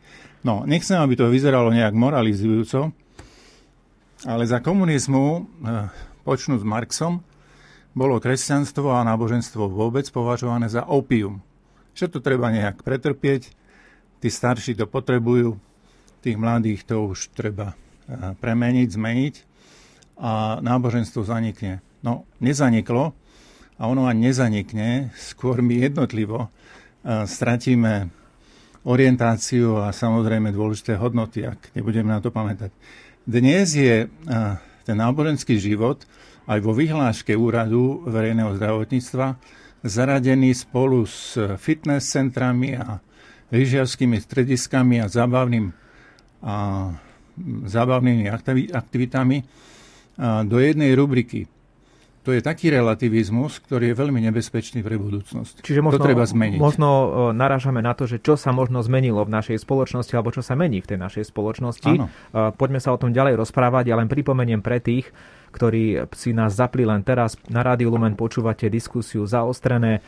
[0.43, 2.91] No, nechcem, aby to vyzeralo nejak moralizujúco,
[4.25, 5.93] ale za komunizmu, eh,
[6.25, 7.21] počnú s Marxom,
[7.93, 11.45] bolo kresťanstvo a náboženstvo vôbec považované za opium.
[11.93, 13.53] Že to treba nejak pretrpieť,
[14.25, 15.61] tí starší to potrebujú,
[16.23, 19.35] tých mladých to už treba eh, premeniť, zmeniť
[20.23, 21.83] a náboženstvo zanikne.
[22.07, 23.15] No, nezaniklo
[23.79, 28.09] a ono ani nezanikne, skôr my jednotlivo eh, stratíme
[28.83, 32.71] orientáciu a samozrejme dôležité hodnoty, ak nebudeme na to pamätať.
[33.27, 34.11] Dnes je eh,
[34.87, 36.07] ten náboženský život
[36.47, 39.39] aj vo vyhláške úradu verejného zdravotníctva
[39.83, 43.03] zaradený spolu s fitness centrami a
[43.51, 45.75] lyžiarskými strediskami a zábavným,
[46.43, 46.93] a,
[47.65, 48.29] zábavnými
[48.75, 49.39] aktivitami
[50.45, 51.49] do jednej rubriky.
[52.23, 55.59] To je taký relativizmus, ktorý je veľmi nebezpečný pre budúcnosť.
[55.59, 56.55] Čiže možno, to treba zmeniť.
[56.55, 60.39] možno e, narážame na to, že čo sa možno zmenilo v našej spoločnosti, alebo čo
[60.39, 61.91] sa mení v tej našej spoločnosti.
[61.99, 62.07] Áno.
[62.07, 63.91] E, poďme sa o tom ďalej rozprávať.
[63.91, 65.11] Ja len pripomeniem pre tých,
[65.51, 67.35] ktorí si nás zapli len teraz.
[67.51, 69.99] Na Rádiu Lumen počúvate diskusiu zaostrené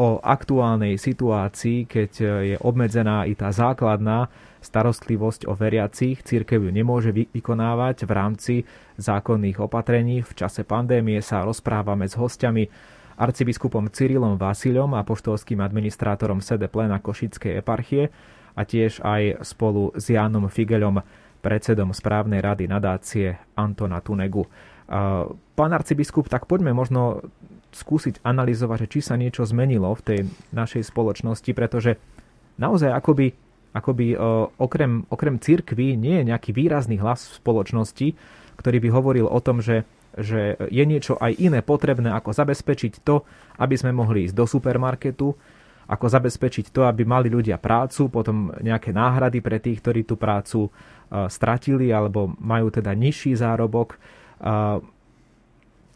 [0.00, 2.10] o aktuálnej situácii, keď
[2.44, 6.22] je obmedzená i tá základná starostlivosť o veriacich.
[6.22, 8.54] Církev ju nemôže vykonávať v rámci
[8.96, 10.22] zákonných opatrení.
[10.22, 12.70] V čase pandémie sa rozprávame s hostiami
[13.18, 18.08] arcibiskupom Cyrilom Vasilom a poštolským administrátorom sede plena Košickej eparchie
[18.56, 21.04] a tiež aj spolu s Jánom Figelom,
[21.42, 24.46] predsedom správnej rady nadácie Antona Tunegu.
[25.52, 27.24] Pán arcibiskup, tak poďme možno
[27.72, 30.18] skúsiť analyzovať, či sa niečo zmenilo v tej
[30.52, 31.96] našej spoločnosti, pretože
[32.60, 33.32] naozaj akoby
[33.72, 34.12] akoby
[34.60, 38.08] okrem, okrem církvy nie je nejaký výrazný hlas v spoločnosti,
[38.60, 43.24] ktorý by hovoril o tom, že, že je niečo aj iné potrebné, ako zabezpečiť to,
[43.56, 45.32] aby sme mohli ísť do supermarketu,
[45.88, 50.68] ako zabezpečiť to, aby mali ľudia prácu, potom nejaké náhrady pre tých, ktorí tú prácu
[51.32, 53.96] stratili alebo majú teda nižší zárobok.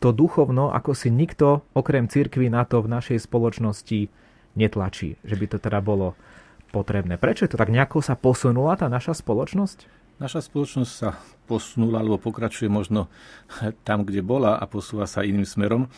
[0.04, 4.12] To duchovno, ako si nikto okrem církvy na to v našej spoločnosti
[4.56, 6.16] netlačí, že by to teda bolo
[6.68, 7.16] potrebné.
[7.16, 7.72] Prečo je to tak?
[7.72, 9.88] Nejako sa posunula tá naša spoločnosť?
[10.16, 13.08] Naša spoločnosť sa posunula alebo pokračuje možno
[13.88, 15.88] tam, kde bola a posúva sa iným smerom.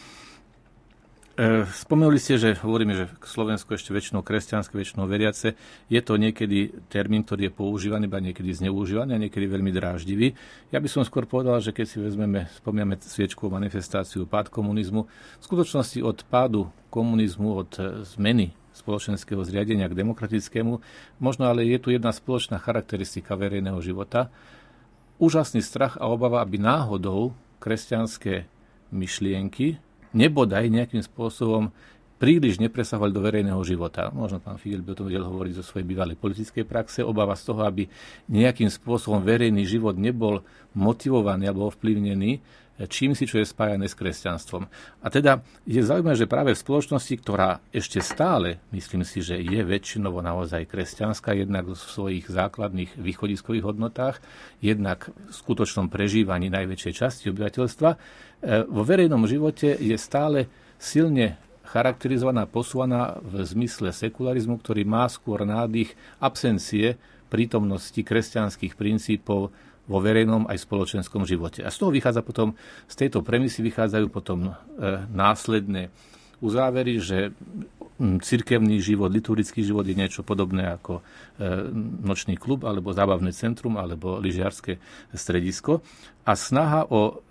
[1.38, 5.54] E, spomenuli ste, že hovoríme, že Slovensko ešte väčšinou kresťanské, väčšinou veriace.
[5.86, 10.34] Je to niekedy termín, ktorý je používaný, iba niekedy zneužívaný a niekedy veľmi dráždivý.
[10.74, 15.44] Ja by som skôr povedal, že keď si vezmeme, spomíname sviečkovú manifestáciu pád komunizmu, v
[15.46, 20.82] skutočnosti od pádu komunizmu, od e, zmeny spoločenského zriadenia k demokratickému.
[21.22, 24.26] Možno ale je tu jedna spoločná charakteristika verejného života.
[25.22, 27.30] Úžasný strach a obava, aby náhodou
[27.62, 28.50] kresťanské
[28.90, 29.78] myšlienky
[30.12, 31.72] nebodaj nejakým spôsobom
[32.18, 34.10] príliš nepresahovali do verejného života.
[34.10, 37.06] Možno pán Fidel by o tom vedel hovoriť zo svojej bývalej politickej praxe.
[37.06, 37.86] Obava z toho, aby
[38.26, 40.42] nejakým spôsobom verejný život nebol
[40.74, 42.42] motivovaný alebo ovplyvnený
[42.86, 44.70] čím si, čo je spájané s kresťanstvom.
[45.02, 49.60] A teda je zaujímavé, že práve v spoločnosti, ktorá ešte stále, myslím si, že je
[49.66, 54.22] väčšinovo naozaj kresťanská, jednak v svojich základných východiskových hodnotách,
[54.62, 57.98] jednak v skutočnom prežívaní najväčšej časti obyvateľstva, e,
[58.70, 60.46] vo verejnom živote je stále
[60.78, 61.34] silne
[61.66, 66.96] charakterizovaná, posúvaná v zmysle sekularizmu, ktorý má skôr nádych absencie
[67.28, 69.52] prítomnosti kresťanských princípov
[69.88, 71.64] vo verejnom aj spoločenskom živote.
[71.64, 72.52] A z toho vychádza potom,
[72.86, 74.52] z tejto premisy vychádzajú potom e,
[75.08, 75.88] následné
[76.38, 77.34] uzávery, že
[77.98, 81.02] cirkevný život, liturgický život je niečo podobné ako e,
[82.06, 84.78] nočný klub, alebo zábavné centrum, alebo lyžiarske
[85.10, 85.82] stredisko.
[86.22, 87.24] A snaha o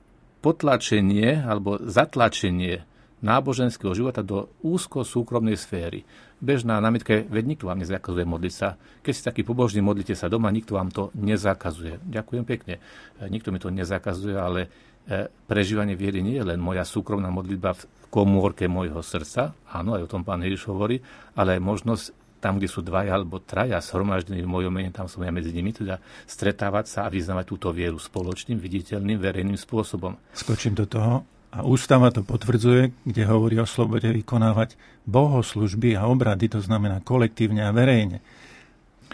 [0.44, 2.84] potlačenie alebo zatlačenie
[3.22, 6.06] náboženského života do úzko súkromnej sféry.
[6.38, 8.78] Bežná námietka je, veď nikto vám nezakazuje modliť sa.
[9.02, 11.98] Keď si taký pobožný, modlite sa doma, nikto vám to nezakazuje.
[12.06, 12.78] Ďakujem pekne.
[13.18, 14.70] E, nikto mi to nezakazuje, ale
[15.10, 20.06] e, prežívanie viery nie je len moja súkromná modlitba v komórke môjho srdca, áno, aj
[20.06, 21.02] o tom pán Ježiš hovorí,
[21.34, 22.06] ale aj možnosť
[22.38, 25.74] tam, kde sú dvaja alebo traja shromaždení v mojom mene, tam som ja medzi nimi,
[25.74, 25.98] teda
[26.30, 30.14] stretávať sa a vyznávať túto vieru spoločným, viditeľným, verejným spôsobom.
[30.38, 31.37] Skočím do toho.
[31.48, 34.76] A ústava to potvrdzuje, kde hovorí o slobode vykonávať
[35.08, 38.20] bohoslužby a obrady, to znamená kolektívne a verejne.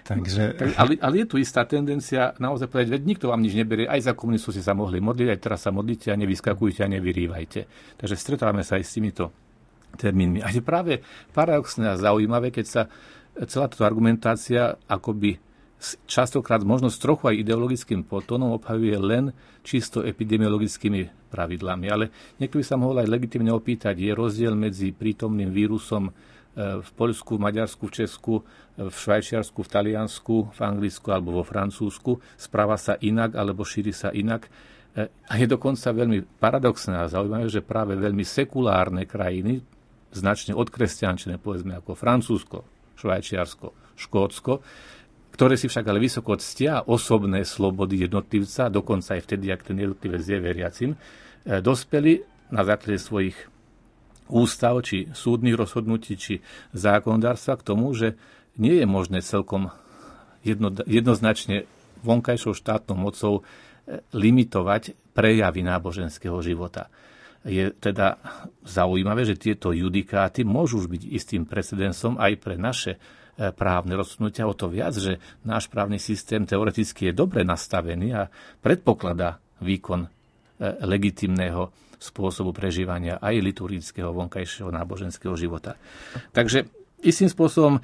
[0.04, 0.60] Takže...
[0.76, 4.13] Ale, ale je tu istá tendencia naozaj povedať, veď nikto vám nič neberie, aj za
[4.17, 7.60] komunistu si sa mohli modliť, aj teraz sa modlite a nevyskakujte a nevyrývajte.
[8.02, 9.32] Takže stretávame sa aj s týmito
[9.96, 10.43] termínmi.
[10.43, 11.00] A je práve
[11.32, 12.82] paradoxné a zaujímavé, keď sa
[13.48, 15.39] celá táto argumentácia akoby
[16.08, 21.86] častokrát možno s trochu aj ideologickým potónom obhajuje len čisto epidemiologickými pravidlami.
[21.91, 22.06] Ale
[22.39, 26.12] niekto by sa mohol aj legitimne opýtať, je rozdiel medzi prítomným vírusom e,
[26.80, 28.34] v Poľsku, v Maďarsku, v Česku,
[28.80, 32.22] v Švajčiarsku, v Taliansku, v Anglicku alebo vo Francúzsku.
[32.39, 34.48] Správa sa inak alebo šíri sa inak.
[34.93, 39.60] E, a je dokonca veľmi paradoxné a zaujímavé, že práve veľmi sekulárne krajiny,
[40.13, 42.62] značne odkresťančené, povedzme ako Francúzsko,
[43.02, 44.62] Švajčiarsko, Škótsko,
[45.34, 50.22] ktoré si však ale vysoko ctia osobné slobody jednotlivca, dokonca aj vtedy, ak ten jednotlivec
[50.22, 50.98] je veriacim, e,
[51.58, 52.22] dospeli
[52.54, 53.34] na základe svojich
[54.30, 56.46] ústav, či súdnych rozhodnutí, či
[56.78, 58.13] zákonodárstva k tomu, že
[58.62, 59.74] nie je možné celkom
[60.46, 61.65] jedno, jednoznačne
[62.06, 66.93] vonkajšou štátnou mocou e, limitovať prejavy náboženského života.
[67.43, 68.22] Je teda
[68.63, 73.02] zaujímavé, že tieto judikáty môžu byť istým precedensom aj pre naše
[73.34, 78.30] právne rozhodnutia, o to viac, že náš právny systém teoreticky je dobre nastavený a
[78.62, 80.08] predpokladá výkon e,
[80.86, 85.80] legitimného spôsobu prežívania aj liturgického vonkajšieho náboženského života.
[86.36, 86.69] Takže
[87.02, 87.82] istým spôsobom e,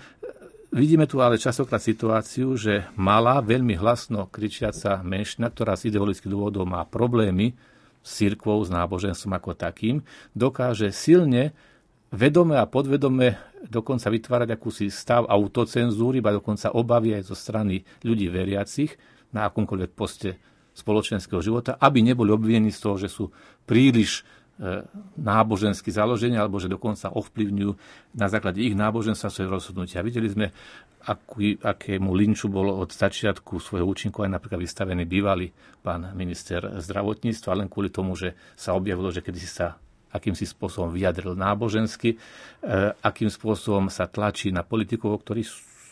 [0.70, 6.70] vidíme tu ale častokrát situáciu, že malá, veľmi hlasno kričiaca menšina, ktorá z ideologických dôvodov
[6.70, 7.58] má problémy
[8.06, 10.06] s církvou, s náboženstvom ako takým,
[10.38, 11.58] dokáže silne
[12.10, 18.32] vedome a podvedome dokonca vytvárať akúsi stav autocenzúry, iba dokonca obavy aj zo strany ľudí
[18.32, 18.95] veriacich
[19.36, 20.39] na akomkoľvek poste
[20.74, 23.30] spoločenského života, aby neboli obvinení z toho, že sú
[23.67, 24.24] príliš
[24.58, 24.88] e,
[25.19, 27.72] nábožensky založení, alebo že dokonca ovplyvňujú
[28.15, 30.06] na základe ich náboženstva svoje rozhodnutia.
[30.06, 30.56] Videli sme,
[31.04, 35.52] aký, akému linču bolo od začiatku svojho účinku aj napríklad vystavený bývalý
[35.84, 39.76] pán minister zdravotníctva, len kvôli tomu, že sa objavilo, že kedysi sa
[40.10, 42.17] akým si spôsobom vyjadril nábožensky, e,
[43.00, 45.45] akým spôsobom sa tlačí na politikov, ktorí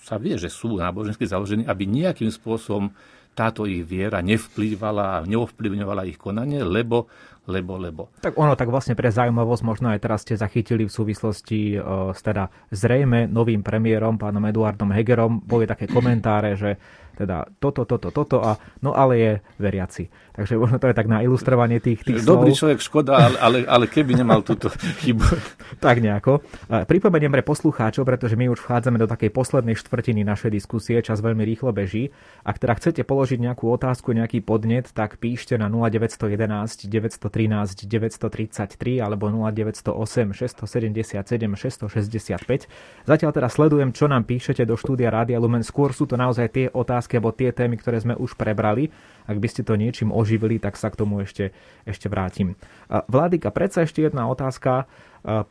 [0.07, 2.89] sa vie, že sú nábožensky založení, aby nejakým spôsobom
[3.37, 7.05] táto ich viera nevplývala a neovplyvňovala ich konanie, lebo
[7.47, 8.01] lebo, lebo.
[8.19, 12.19] Tak ono, tak vlastne pre zaujímavosť možno aj teraz ste zachytili v súvislosti uh, s
[12.19, 16.75] teda zrejme novým premiérom, pánom Eduardom Hegerom, boli také komentáre, že
[17.17, 20.05] teda toto, toto, toto a no ale je veriaci.
[20.37, 22.59] Takže možno to je tak na ilustrovanie tých, tých Dobrý slov.
[22.61, 24.69] človek, škoda, ale, ale, ale keby nemal túto
[25.01, 25.25] chybu.
[25.85, 26.45] tak nejako.
[26.85, 31.41] Pripomeniem pre poslucháčov, pretože my už vchádzame do takej poslednej štvrtiny našej diskusie, čas veľmi
[31.41, 32.13] rýchlo beží.
[32.45, 39.29] Ak teda chcete položiť nejakú otázku, nejaký podnet, tak píšte na 0911 913 933 alebo
[39.29, 42.65] 0908 677 665.
[43.05, 45.61] Zatiaľ teda sledujem, čo nám píšete do štúdia Rádia Lumen.
[45.61, 48.89] Skôr sú to naozaj tie otázky, alebo tie témy, ktoré sme už prebrali.
[49.29, 51.53] Ak by ste to niečím oživili, tak sa k tomu ešte,
[51.85, 52.57] ešte vrátim.
[52.89, 54.89] Vládika, predsa ešte jedna otázka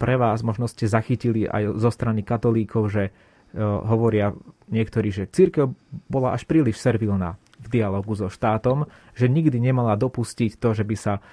[0.00, 0.42] pre vás.
[0.42, 3.14] Možno ste zachytili aj zo strany katolíkov, že
[3.62, 4.34] hovoria
[4.68, 5.70] niektorí, že církev
[6.10, 8.84] bola až príliš servilná v dialogu so štátom,
[9.16, 11.24] že nikdy nemala dopustiť to, že by sa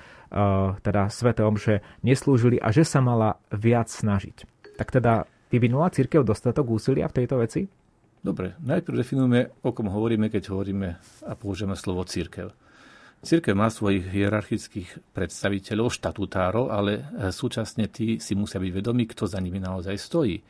[0.82, 4.50] teda Svete Omše neslúžili a že sa mala viac snažiť.
[4.76, 7.62] Tak teda vyvinula církev dostatok úsilia v tejto veci?
[8.24, 10.90] Dobre, najprv definujeme, o kom hovoríme, keď hovoríme
[11.28, 12.56] a použijeme slovo církev.
[13.24, 19.28] Církev má svojich hierarchických predstaviteľov, štatutárov, ale e, súčasne tí si musia byť vedomí, kto
[19.28, 20.40] za nimi naozaj stojí.
[20.40, 20.44] E,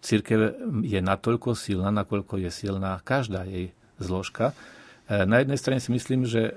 [0.00, 0.40] církev
[0.84, 4.52] je natoľko silná, nakoľko je silná každá jej zložka.
[5.08, 6.52] Na jednej strane si myslím, že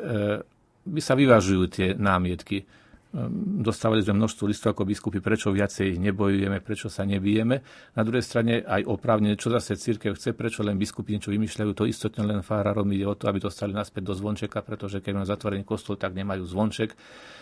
[0.89, 2.65] by sa vyvážujú tie námietky
[3.09, 7.65] Ehm, dostávali sme množstvo listov ako biskupy, prečo viacej nebojujeme, prečo sa nebijeme.
[7.97, 11.89] Na druhej strane aj oprávne, čo zase církev chce, prečo len biskupy niečo vymýšľajú, to
[11.89, 15.65] istotne len farárom ide o to, aby dostali naspäť do zvončeka, pretože keď majú zatvorený
[15.65, 16.93] kostol, tak nemajú zvonček.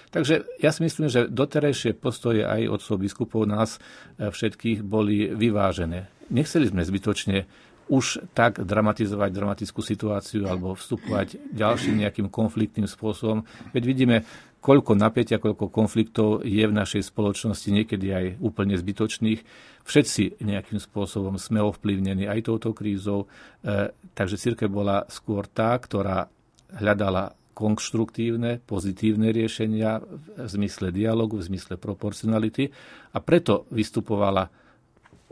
[0.07, 3.75] Takže ja si myslím, že doterajšie postoje aj od biskupov nás
[4.15, 6.07] e, všetkých boli vyvážené.
[6.31, 7.43] Nechceli sme zbytočne
[7.87, 13.47] už tak dramatizovať dramatickú situáciu alebo vstupovať ďalším nejakým konfliktným spôsobom.
[13.71, 14.17] Veď vidíme,
[14.59, 19.39] koľko napätia, koľko konfliktov je v našej spoločnosti, niekedy aj úplne zbytočných.
[19.87, 23.31] Všetci nejakým spôsobom sme ovplyvnení aj touto krízou,
[23.63, 26.27] e, takže církev bola skôr tá, ktorá
[26.75, 32.69] hľadala konštruktívne, pozitívne riešenia v zmysle dialogu, v zmysle proporcionality
[33.15, 34.45] a preto vystupovala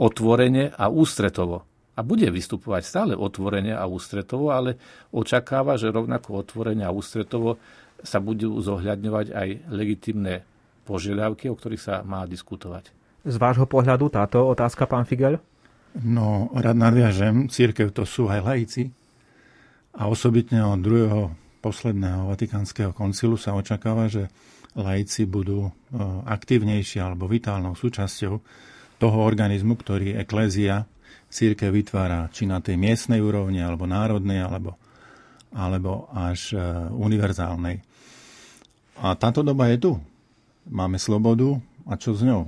[0.02, 1.75] otvorene a ústretovo.
[1.96, 4.76] A bude vystupovať stále otvorene a ústretovo, ale
[5.16, 7.56] očakáva, že rovnako otvorene a ústretovo
[8.04, 10.44] sa budú zohľadňovať aj legitimné
[10.84, 12.92] požiadavky, o ktorých sa má diskutovať.
[13.26, 15.42] Z vášho pohľadu táto otázka, pán Figel?
[16.04, 17.48] No, rád nadviažem.
[17.48, 18.92] Církev to sú aj laici.
[19.96, 21.32] A osobitne od druhého
[21.64, 24.30] posledného Vatikánskeho koncilu sa očakáva, že
[24.76, 25.72] laici budú e,
[26.28, 28.34] aktívnejší alebo vitálnou súčasťou
[29.00, 30.84] toho organizmu, ktorý eklézia
[31.30, 34.80] církev vytvára či na tej miestnej úrovni, alebo národnej, alebo,
[35.52, 36.56] alebo až
[36.96, 37.84] univerzálnej.
[39.04, 39.92] A táto doba je tu.
[40.66, 42.48] Máme slobodu a čo s ňou?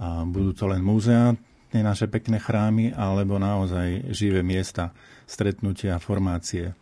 [0.00, 1.36] A budú to len múzea,
[1.70, 4.92] tie naše pekné chrámy, alebo naozaj živé miesta,
[5.24, 6.74] stretnutia, formácie.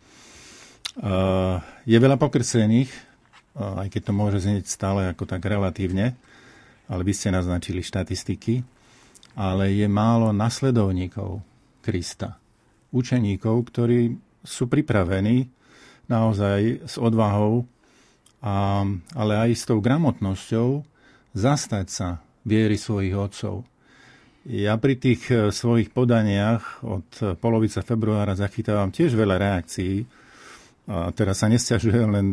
[1.87, 2.91] Je veľa pokrcených,
[3.55, 6.15] aj keď to môže znieť stále ako tak relatívne,
[6.91, 8.63] ale by ste naznačili štatistiky,
[9.35, 11.39] ale je málo nasledovníkov
[11.81, 12.37] Krista.
[12.91, 15.47] Učeníkov, ktorí sú pripravení
[16.11, 17.63] naozaj s odvahou,
[18.41, 20.83] a, ale aj s tou gramotnosťou
[21.37, 22.09] zastať sa
[22.43, 23.63] viery svojich otcov.
[24.49, 30.01] Ja pri tých e, svojich podaniach od polovice februára zachytávam tiež veľa reakcií.
[30.89, 32.27] A teraz sa nestiažujem, len,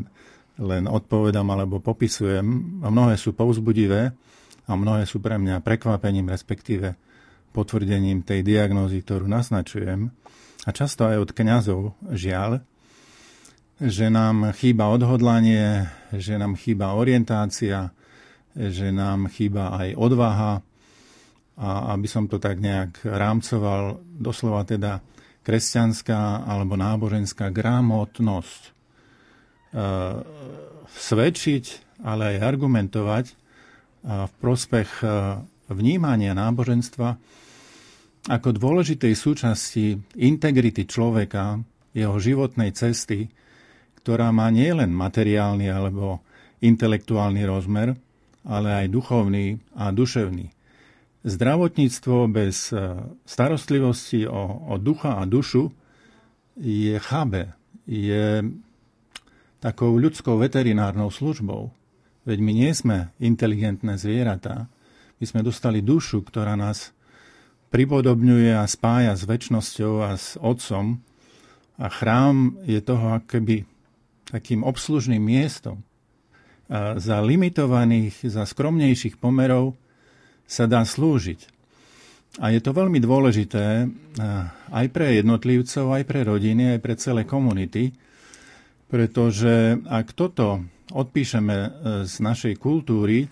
[0.57, 2.81] len odpovedám alebo popisujem.
[2.81, 4.17] A mnohé sú povzbudivé
[4.69, 6.95] a mnohé sú pre mňa prekvapením, respektíve
[7.57, 10.13] potvrdením tej diagnózy, ktorú naznačujem.
[10.63, 11.81] A často aj od kňazov,
[12.13, 12.61] žiaľ,
[13.81, 17.89] že nám chýba odhodlanie, že nám chýba orientácia,
[18.53, 20.53] že nám chýba aj odvaha,
[21.59, 25.03] a aby som to tak nejak rámcoval, doslova teda
[25.43, 28.63] kresťanská alebo náboženská gramotnosť.
[28.63, 28.71] E,
[30.87, 31.65] svedčiť,
[32.07, 33.25] ale aj argumentovať
[34.05, 35.07] v prospech e,
[35.73, 37.09] vnímania náboženstva
[38.29, 41.63] ako dôležitej súčasti integrity človeka,
[41.97, 43.33] jeho životnej cesty,
[44.05, 46.21] ktorá má nielen materiálny alebo
[46.61, 47.97] intelektuálny rozmer,
[48.45, 50.53] ale aj duchovný a duševný.
[51.27, 52.97] Zdravotníctvo bez e,
[53.27, 55.69] starostlivosti o, o ducha a dušu
[56.59, 58.47] je chabe, je
[59.59, 61.75] takou ľudskou veterinárnou službou.
[62.29, 64.69] Veď my nie sme inteligentné zvieratá.
[65.17, 66.93] My sme dostali dušu, ktorá nás
[67.73, 71.01] pripodobňuje a spája s väčšnosťou a s Otcom.
[71.81, 73.65] A chrám je toho akoby
[74.29, 75.81] takým obslužným miestom.
[76.69, 79.73] A za limitovaných, za skromnejších pomerov
[80.45, 81.49] sa dá slúžiť.
[82.45, 83.89] A je to veľmi dôležité
[84.69, 87.97] aj pre jednotlivcov, aj pre rodiny, aj pre celé komunity,
[88.93, 90.61] pretože ak toto
[90.93, 91.71] odpíšeme eh,
[92.05, 93.29] z našej kultúry,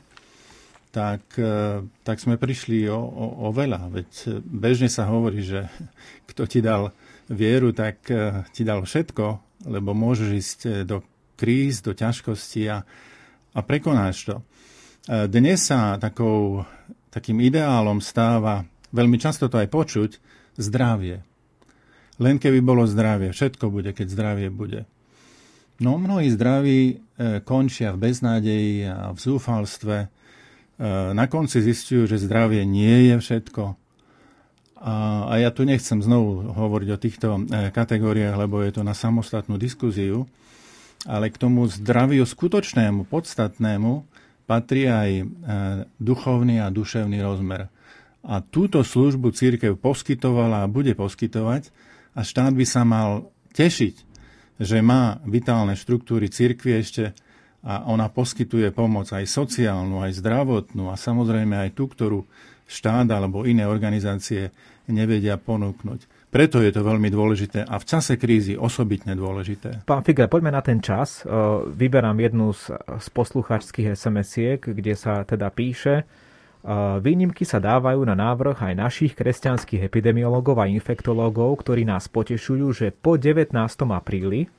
[0.93, 3.93] tak, eh, tak sme prišli o, o, o veľa.
[3.93, 5.69] Veď bežne sa hovorí, že
[6.31, 6.93] kto ti dal
[7.27, 8.07] vieru, tak
[8.55, 9.25] ti dal všetko,
[9.67, 11.03] lebo môžeš ísť do
[11.35, 12.87] kríz, do ťažkosti a,
[13.51, 14.37] a prekonáš to.
[15.27, 16.63] Dnes sa takou
[17.11, 18.63] takým ideálom stáva,
[18.95, 20.11] veľmi často to aj počuť,
[20.55, 21.27] zdravie.
[22.17, 24.89] Len keby bolo zdravie, všetko bude, keď zdravie bude.
[25.77, 26.95] No mnohí zdraví e,
[27.45, 29.97] končia v beznádeji a v zúfalstve.
[30.01, 30.09] E,
[31.13, 33.77] na konci zistujú, že zdravie nie je všetko.
[34.81, 34.95] A,
[35.29, 39.61] a ja tu nechcem znovu hovoriť o týchto e, kategóriách, lebo je to na samostatnú
[39.61, 40.25] diskuziu,
[41.05, 44.09] ale k tomu zdraviu skutočnému, podstatnému,
[44.49, 45.27] patrí aj
[45.99, 47.67] duchovný a duševný rozmer.
[48.23, 51.75] A túto službu církev poskytovala a bude poskytovať
[52.15, 53.27] a štát by sa mal
[53.59, 54.07] tešiť,
[54.57, 57.05] že má vitálne štruktúry církvy ešte
[57.67, 62.23] a ona poskytuje pomoc aj sociálnu, aj zdravotnú a samozrejme aj tú, ktorú
[62.67, 64.51] štát alebo iné organizácie
[64.87, 66.31] nevedia ponúknuť.
[66.31, 69.87] Preto je to veľmi dôležité a v čase krízy osobitne dôležité.
[69.89, 71.25] Pán Figler, poďme na ten čas.
[71.65, 76.05] Vyberám jednu z, z posluchačských SMS-iek, kde sa teda píše,
[76.99, 82.87] Výnimky sa dávajú na návrh aj našich kresťanských epidemiológov a infektológov, ktorí nás potešujú, že
[82.91, 83.55] po 19.
[83.95, 84.51] apríli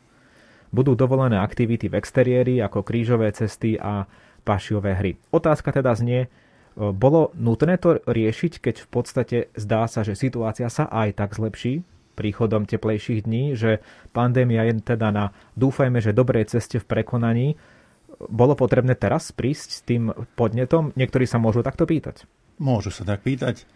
[0.71, 4.07] budú dovolené aktivity v exteriéri ako krížové cesty a
[4.47, 5.11] pašiové hry.
[5.35, 6.31] Otázka teda znie,
[6.79, 11.83] bolo nutné to riešiť, keď v podstate zdá sa, že situácia sa aj tak zlepší
[12.17, 17.59] príchodom teplejších dní, že pandémia je teda na, dúfajme, že dobrej ceste v prekonaní.
[18.17, 20.89] Bolo potrebné teraz prísť s tým podnetom?
[20.97, 22.25] Niektorí sa môžu takto pýtať.
[22.57, 23.69] Môžu sa tak pýtať.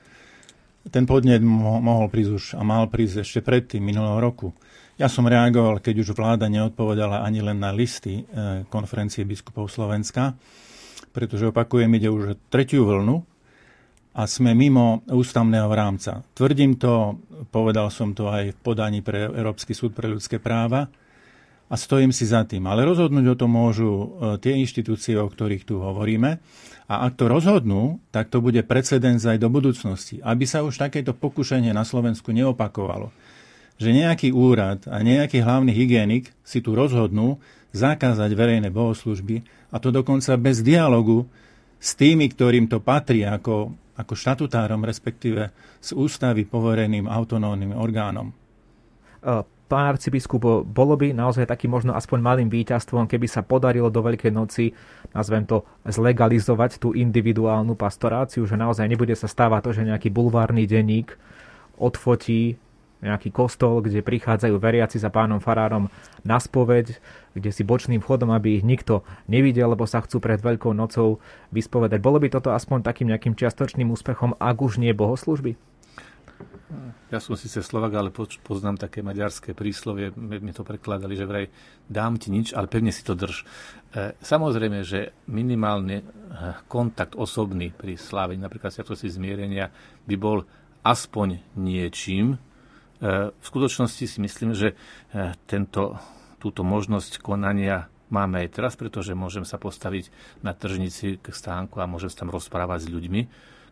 [0.90, 4.50] Ten podnet mohol prísť už a mal prísť ešte predtým, minulého roku.
[4.98, 10.34] Ja som reagoval, keď už vláda neodpovedala ani len na listy eh, konferencie biskupov Slovenska,
[11.14, 13.22] pretože opakujem, ide už tretiu vlnu
[14.18, 16.26] a sme mimo ústavného rámca.
[16.34, 17.22] Tvrdím to,
[17.54, 20.90] povedal som to aj v podaní pre Európsky súd pre ľudské práva
[21.72, 22.68] a stojím si za tým.
[22.68, 24.08] Ale rozhodnúť o tom môžu e,
[24.44, 26.44] tie inštitúcie, o ktorých tu hovoríme.
[26.92, 30.20] A ak to rozhodnú, tak to bude precedens aj do budúcnosti.
[30.20, 33.16] Aby sa už takéto pokušenie na Slovensku neopakovalo.
[33.80, 37.40] Že nejaký úrad a nejaký hlavný hygienik si tu rozhodnú
[37.72, 41.24] zakázať verejné bohoslužby a to dokonca bez dialogu
[41.80, 48.34] s tými, ktorým to patrí ako ako štatutárom, respektíve z ústavy povereným autonómnym orgánom.
[49.72, 54.28] Pán arcibiskup, bolo by naozaj takým možno aspoň malým víťazstvom, keby sa podarilo do Veľkej
[54.28, 54.76] noci,
[55.16, 60.68] nazvem to, zlegalizovať tú individuálnu pastoráciu, že naozaj nebude sa stávať to, že nejaký bulvárny
[60.68, 61.16] denník
[61.80, 62.60] odfotí
[63.02, 65.90] nejaký kostol, kde prichádzajú veriaci za pánom farárom
[66.22, 67.02] na spoveď,
[67.34, 71.18] kde si bočným vchodom, aby ich nikto nevidel, lebo sa chcú pred Veľkou nocou
[71.50, 71.98] vyspovedať.
[71.98, 75.58] Bolo by toto aspoň takým nejakým čiastočným úspechom, ak už nie bohoslužby?
[77.12, 78.10] Ja som síce Slovak, ale
[78.44, 81.46] poznám také maďarské príslovie, mi to prekladali, že vraj
[81.92, 83.44] dám ti nič, ale pevne si to drž.
[83.44, 83.46] E,
[84.24, 86.06] samozrejme, že minimálne e,
[86.72, 89.70] kontakt osobný pri slávení, napríklad Sviatosti zmierenia,
[90.08, 90.48] by bol
[90.82, 92.40] aspoň niečím,
[93.02, 94.78] E, v skutočnosti si myslím, že
[95.50, 95.98] tento,
[96.38, 100.14] túto možnosť konania máme aj teraz, pretože môžem sa postaviť
[100.46, 103.22] na tržnici k stánku a môžem sa tam rozprávať s ľuďmi,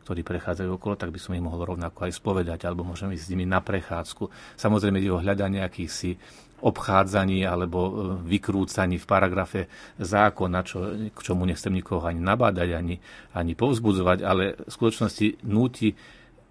[0.10, 3.32] ktorí prechádzajú okolo, tak by som ich mohol rovnako aj spovedať, alebo môžem ísť s
[3.38, 4.26] nimi na prechádzku.
[4.58, 6.18] Samozrejme, ide o hľadanie akýchsi
[6.66, 7.92] obchádzaní alebo e,
[8.26, 9.62] vykrúcaní v paragrafe
[10.02, 10.78] zákona, čo,
[11.14, 12.98] k čomu nechcem nikoho ani nabádať, ani,
[13.38, 15.94] ani povzbudzovať, ale v skutočnosti núti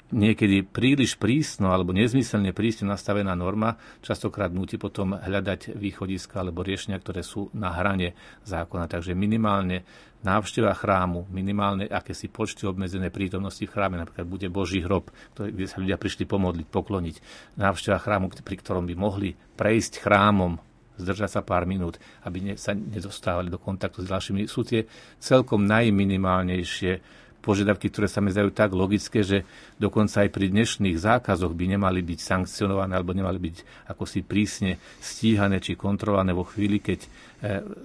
[0.09, 6.96] niekedy príliš prísno alebo nezmyselne prísne nastavená norma častokrát núti potom hľadať východiska alebo riešenia,
[7.00, 8.16] ktoré sú na hrane
[8.48, 8.88] zákona.
[8.88, 9.84] Takže minimálne
[10.24, 15.78] návšteva chrámu, minimálne akési počty obmedzené prítomnosti v chráme, napríklad bude Boží hrob, kde sa
[15.78, 17.16] ľudia prišli pomodliť, pokloniť.
[17.61, 20.59] Návšteva chrámu, pri ktorom by mohli prejsť chrámom,
[20.98, 24.50] zdržať sa pár minút, aby sa nedostávali do kontaktu s ďalšími.
[24.50, 24.82] Sú tie
[25.22, 26.92] celkom najminimálnejšie
[27.41, 29.47] požiadavky, ktoré sa mi zdajú tak logické, že
[29.78, 33.57] dokonca aj pri dnešných zákazoch by nemali byť sankcionované alebo nemali byť
[33.95, 37.09] ako si prísne stíhané či kontrolované vo chvíli, keď e,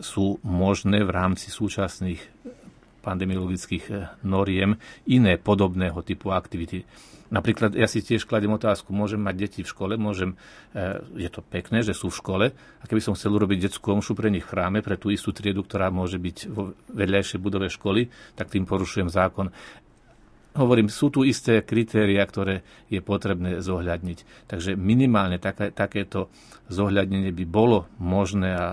[0.02, 2.22] sú možné v rámci súčasných
[3.04, 3.94] pandemiologických e,
[4.26, 4.76] noriem
[5.12, 6.84] iné podobného typu aktivity.
[7.34, 10.38] Napríklad ja si tiež kladem otázku, môžem mať deti v škole, môžem,
[10.78, 14.14] e, je to pekné, že sú v škole, a keby som chcel urobiť detskú omšu
[14.14, 18.14] pre nich v chráme, pre tú istú triedu, ktorá môže byť vo vedľajšej budove školy,
[18.38, 19.50] tak tým porušujem zákon.
[20.54, 24.46] Hovorím, sú tu isté kritéria, ktoré je potrebné zohľadniť.
[24.46, 26.30] Takže minimálne také, takéto
[26.70, 28.68] zohľadnenie by bolo možné a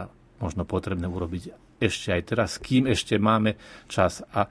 [0.45, 3.57] možno potrebné urobiť ešte aj teraz, kým ešte máme
[3.89, 4.21] čas.
[4.37, 4.45] A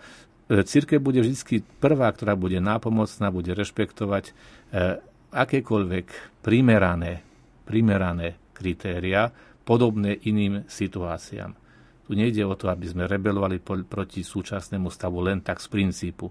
[0.50, 4.32] církev bude vždy prvá, ktorá bude nápomocná, bude rešpektovať e,
[5.30, 7.22] akékoľvek primerané,
[7.70, 9.30] primerané kritéria,
[9.62, 11.54] podobné iným situáciám.
[12.10, 16.26] Tu nejde o to, aby sme rebelovali proti súčasnému stavu len tak z princípu.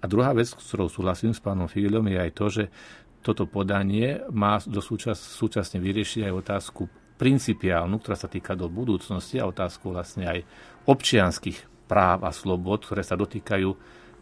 [0.00, 2.64] A druhá vec, s ktorou súhlasím s pánom Figelom, je aj to, že
[3.20, 6.88] toto podanie má do súčas, súčasne vyriešiť aj otázku
[7.20, 10.38] principiálnu, ktorá sa týka do budúcnosti a otázku vlastne aj
[10.88, 13.70] občianských práv a slobod, ktoré sa dotýkajú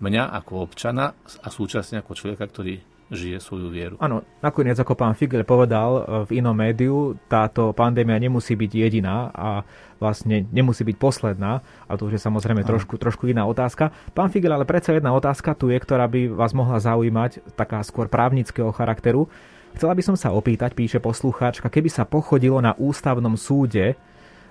[0.02, 2.82] mňa ako občana a súčasne ako človeka, ktorý
[3.12, 3.94] žije svoju vieru.
[4.00, 9.28] Áno, nakoniec ako pán Figel povedal e, v inom médiu, táto pandémia nemusí byť jediná
[9.36, 9.68] a
[10.00, 13.92] vlastne nemusí byť posledná, a to už je samozrejme trošku, trošku iná otázka.
[14.16, 18.08] Pán Figel, ale predsa jedna otázka tu je, ktorá by vás mohla zaujímať, taká skôr
[18.08, 19.28] právnického charakteru.
[19.76, 23.94] Chcela by som sa opýtať, píše poslucháčka, keby sa pochodilo na ústavnom súde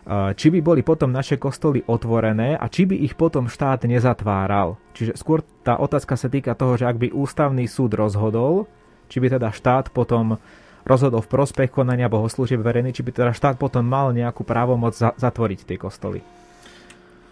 [0.10, 4.82] či by boli potom naše kostoly otvorené a či by ich potom štát nezatváral.
[4.98, 8.66] Čiže skôr tá otázka sa týka toho, že ak by ústavný súd rozhodol,
[9.14, 10.42] či by teda štát potom
[10.88, 15.14] rozhodol v prospech konania bohoslúžieb verejných, či by teda štát potom mal nejakú právomoc za-
[15.14, 16.26] zatvoriť tie kostoly.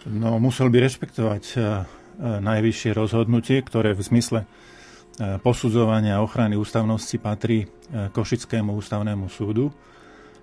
[0.05, 1.63] No, musel by rešpektovať e, e,
[2.39, 4.47] najvyššie rozhodnutie, ktoré v zmysle e,
[5.41, 9.73] posudzovania ochrany ústavnosti patrí Košickému ústavnému súdu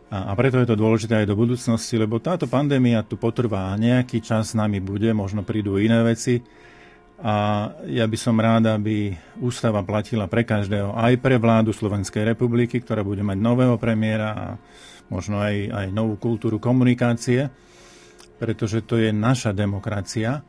[0.06, 4.54] a, preto je to dôležité aj do budúcnosti, lebo táto pandémia tu potrvá nejaký čas
[4.54, 6.38] s nami bude, možno prídu iné veci.
[7.16, 12.78] A ja by som rád, aby ústava platila pre každého, aj pre vládu Slovenskej republiky,
[12.78, 14.46] ktorá bude mať nového premiéra a
[15.10, 17.48] možno aj, aj novú kultúru komunikácie,
[18.36, 20.44] pretože to je naša demokracia.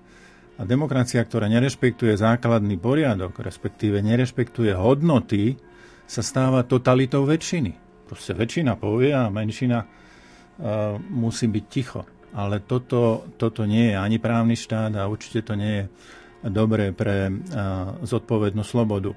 [0.58, 5.56] A demokracia, ktorá nerešpektuje základný poriadok, respektíve nerešpektuje hodnoty,
[6.04, 7.87] sa stáva totalitou väčšiny.
[8.08, 12.02] Proste väčšina povie a menšina uh, musí byť ticho.
[12.32, 15.86] Ale toto, toto nie je ani právny štát a určite to nie je
[16.48, 19.12] dobré pre uh, zodpovednú slobodu.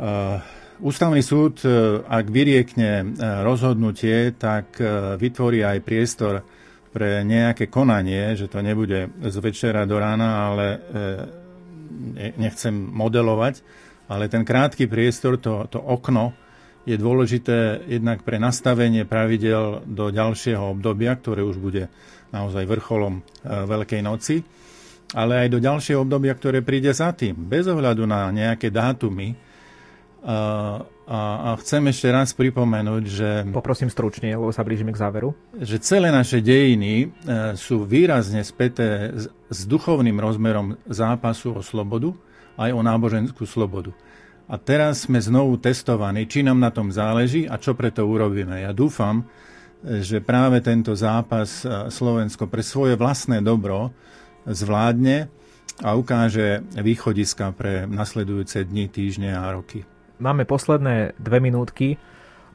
[0.00, 0.40] Uh,
[0.78, 1.58] Ústavný súd,
[2.06, 4.78] ak vyriekne rozhodnutie, tak
[5.18, 6.46] vytvorí aj priestor
[6.94, 10.66] pre nejaké konanie, že to nebude z večera do rána, ale
[12.38, 13.66] nechcem modelovať,
[14.06, 16.30] ale ten krátky priestor, to, to okno,
[16.88, 21.92] je dôležité jednak pre nastavenie pravidel do ďalšieho obdobia, ktoré už bude
[22.32, 24.40] naozaj vrcholom e, Veľkej noci.
[25.12, 29.36] ale aj do ďalšieho obdobia, ktoré príde za tým, bez ohľadu na nejaké dátumy.
[30.18, 31.18] A, a,
[31.48, 33.28] a chcem ešte raz pripomenúť, že...
[33.48, 35.32] Poprosím stručne, lebo sa blížime k záveru.
[35.56, 37.06] Že celé naše dejiny e,
[37.56, 42.12] sú výrazne späté s, s duchovným rozmerom zápasu o slobodu,
[42.58, 43.94] aj o náboženskú slobodu.
[44.48, 48.64] A teraz sme znovu testovaní, či nám na tom záleží a čo preto urobíme.
[48.64, 49.28] Ja dúfam,
[49.84, 53.94] že práve tento zápas e, Slovensko pre svoje vlastné dobro
[54.48, 55.28] zvládne
[55.84, 59.86] a ukáže východiska pre nasledujúce dni, týždne a roky.
[60.18, 61.94] Máme posledné dve minútky.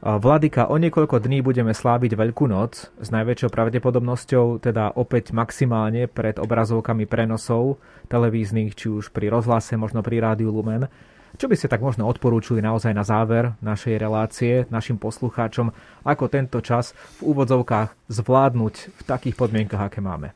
[0.04, 6.36] Vladyka, o niekoľko dní budeme sláviť Veľkú noc s najväčšou pravdepodobnosťou, teda opäť maximálne pred
[6.36, 7.80] obrazovkami prenosov
[8.12, 10.92] televíznych, či už pri rozhlase, možno pri rádiu Lumen.
[11.34, 15.74] Čo by ste tak možno odporúčili naozaj na záver našej relácie našim poslucháčom,
[16.06, 20.30] ako tento čas v úvodzovkách zvládnuť v takých podmienkach, aké máme?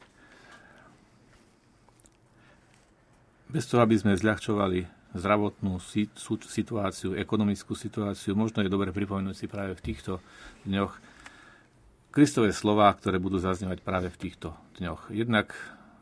[3.48, 4.84] Bez toho, aby sme zľahčovali
[5.16, 5.80] zdravotnú
[6.44, 10.20] situáciu, ekonomickú situáciu, možno je dobre pripomenúť si práve v týchto
[10.68, 10.98] dňoch
[12.10, 15.14] Kristové slová, ktoré budú zaznievať práve v týchto dňoch.
[15.14, 15.54] Jednak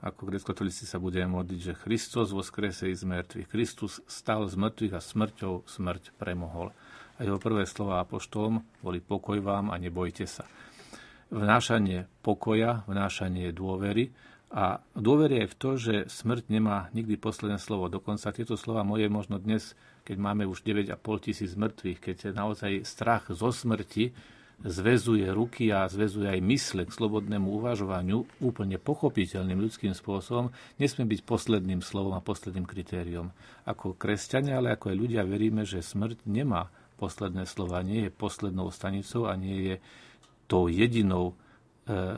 [0.04, 3.48] ako grecko-katolíci sa budeme modliť, že Kristus skrese z mŕtvych.
[3.48, 6.72] Kristus stal z mŕtvych a smrťou smrť premohol.
[7.16, 10.44] A jeho prvé slova apoštolom boli pokoj vám a nebojte sa.
[11.32, 14.12] Vnášanie pokoja, vnášanie dôvery,
[14.46, 17.90] a dôverie je v to, že smrť nemá nikdy posledné slovo.
[17.90, 19.74] Dokonca tieto slova moje možno dnes,
[20.06, 24.14] keď máme už 9,5 tisíc mŕtvych, keď je naozaj strach zo smrti
[24.64, 30.48] zväzuje ruky a zväzuje aj mysle k slobodnému uvažovaniu úplne pochopiteľným ľudským spôsobom,
[30.80, 33.28] nesmie byť posledným slovom a posledným kritériom.
[33.68, 38.72] Ako kresťania, ale ako aj ľudia veríme, že smrť nemá posledné slova, nie je poslednou
[38.72, 39.74] stanicou a nie je
[40.48, 41.36] tou jedinou
[41.84, 42.16] e,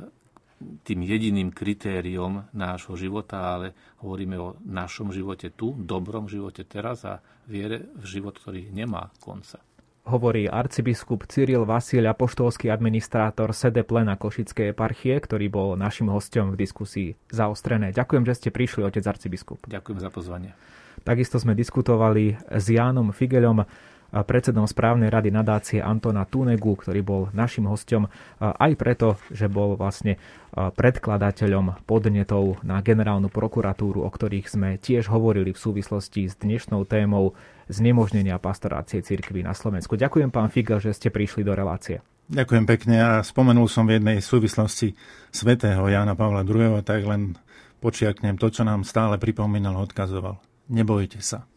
[0.58, 7.22] tým jediným kritériom nášho života, ale hovoríme o našom živote tu, dobrom živote teraz a
[7.46, 9.67] viere v život, ktorý nemá konca.
[10.08, 16.64] Hovorí arcibiskup Cyril Vasil, apoštolský administrátor Sede Plena Košickej eparchie, ktorý bol našim hostom v
[16.64, 17.92] diskusii zaostrené.
[17.92, 19.68] Ďakujem, že ste prišli, otec arcibiskup.
[19.68, 20.56] Ďakujem za pozvanie.
[21.04, 23.68] Takisto sme diskutovali s Jánom Figelom,
[24.08, 28.08] predsedom správnej rady nadácie Antona Tunegu, ktorý bol našim hostom
[28.40, 30.16] aj preto, že bol vlastne
[30.56, 37.36] predkladateľom podnetov na generálnu prokuratúru, o ktorých sme tiež hovorili v súvislosti s dnešnou témou
[37.68, 39.94] znemožnenia pastorácie cirkvy na Slovensku.
[39.94, 42.00] Ďakujem pán Figel, že ste prišli do relácie.
[42.28, 44.92] Ďakujem pekne a spomenul som v jednej súvislosti
[45.32, 47.40] svätého Jána Pavla II, tak len
[47.80, 50.36] počiaknem to, čo nám stále pripomínal, odkazoval.
[50.68, 51.48] Nebojte sa.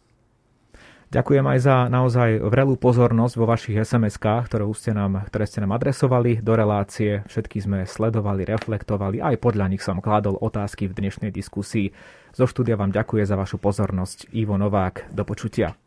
[1.12, 5.76] Ďakujem aj za naozaj vrelú pozornosť vo vašich SMS-kách, ktoré, ste nám, ktoré ste nám
[5.76, 7.20] adresovali do relácie.
[7.28, 11.92] Všetky sme sledovali, reflektovali, aj podľa nich som kládol otázky v dnešnej diskusii.
[12.32, 14.32] Zo štúdia vám ďakuje za vašu pozornosť.
[14.32, 15.81] Ivo Novák, do počutia.